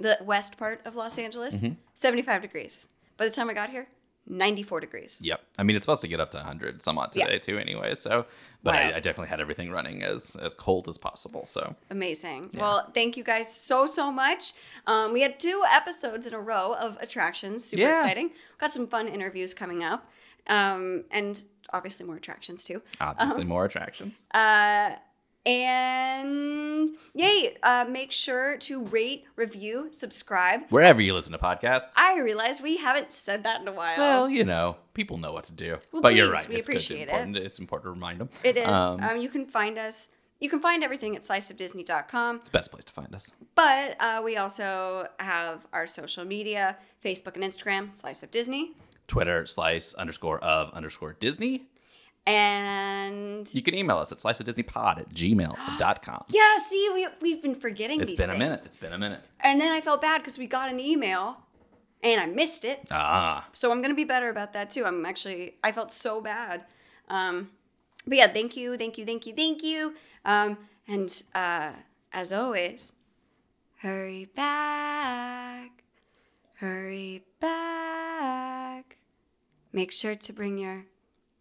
[0.00, 1.74] the west part of Los Angeles, Mm-hmm.
[1.94, 2.88] 75 degrees.
[3.16, 3.88] By the time I got here,
[4.28, 5.20] 94 degrees.
[5.24, 5.40] Yep.
[5.58, 7.26] I mean, it's supposed to get up to 100 some odd Yeah.
[7.26, 7.58] today too.
[7.58, 8.26] Anyway, so
[8.62, 11.46] but I, I definitely had everything running as as cold as possible.
[11.46, 12.50] So Amazing.
[12.54, 14.52] Well, thank you guys so, so much.
[14.86, 17.64] Um, we had two episodes in a row of attractions.
[17.64, 17.94] Super Yeah.
[17.94, 18.30] exciting.
[18.58, 20.10] Got some fun interviews coming up.
[20.46, 22.80] Um, and obviously more attractions too.
[23.00, 23.48] obviously Uh-huh.
[23.48, 24.24] more attractions.
[24.32, 24.96] Uh,
[25.46, 30.62] and yay, uh, make sure to rate, review, subscribe.
[30.70, 31.94] Wherever you listen to podcasts.
[31.96, 33.98] I realize we haven't said that in a while.
[33.98, 35.78] well, you know, people know what to do.
[35.92, 36.48] Well, but you're right.
[36.48, 37.08] we it's good appreciate it.
[37.08, 37.36] important.
[37.36, 38.28] It's important to remind them.
[38.44, 38.68] It is.
[38.68, 40.08] Um, Um, you can find us
[40.40, 42.36] you can find everything at sliceofdisney.com.
[42.36, 43.32] It's the best place to find us.
[43.54, 48.72] But uh, we also have our social media Facebook and Instagram, Slice of Disney.
[49.08, 51.66] Twitter, slice underscore of underscore Disney.
[52.28, 56.24] And You can email us at sliceofdisneypod at gmail.com.
[56.28, 58.38] yeah, see, we, we've been forgetting It's these been a things.
[58.38, 58.62] minute.
[58.66, 59.20] It's been a minute.
[59.40, 61.38] And then I felt bad because we got an email
[62.02, 62.86] and I missed it.
[62.90, 63.48] Ah.
[63.54, 64.84] So I'm going to be better about that too.
[64.84, 66.66] I'm actually, I felt so bad.
[67.08, 67.48] Um,
[68.06, 69.94] but yeah, thank you, thank you, thank you, thank you.
[70.26, 71.72] Um, and uh,
[72.12, 72.92] as always,
[73.78, 75.70] hurry back,
[76.56, 78.98] hurry back.
[79.72, 80.84] Make sure to bring your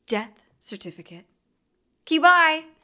[0.07, 1.25] death certificate.
[2.05, 2.76] Okay, bye.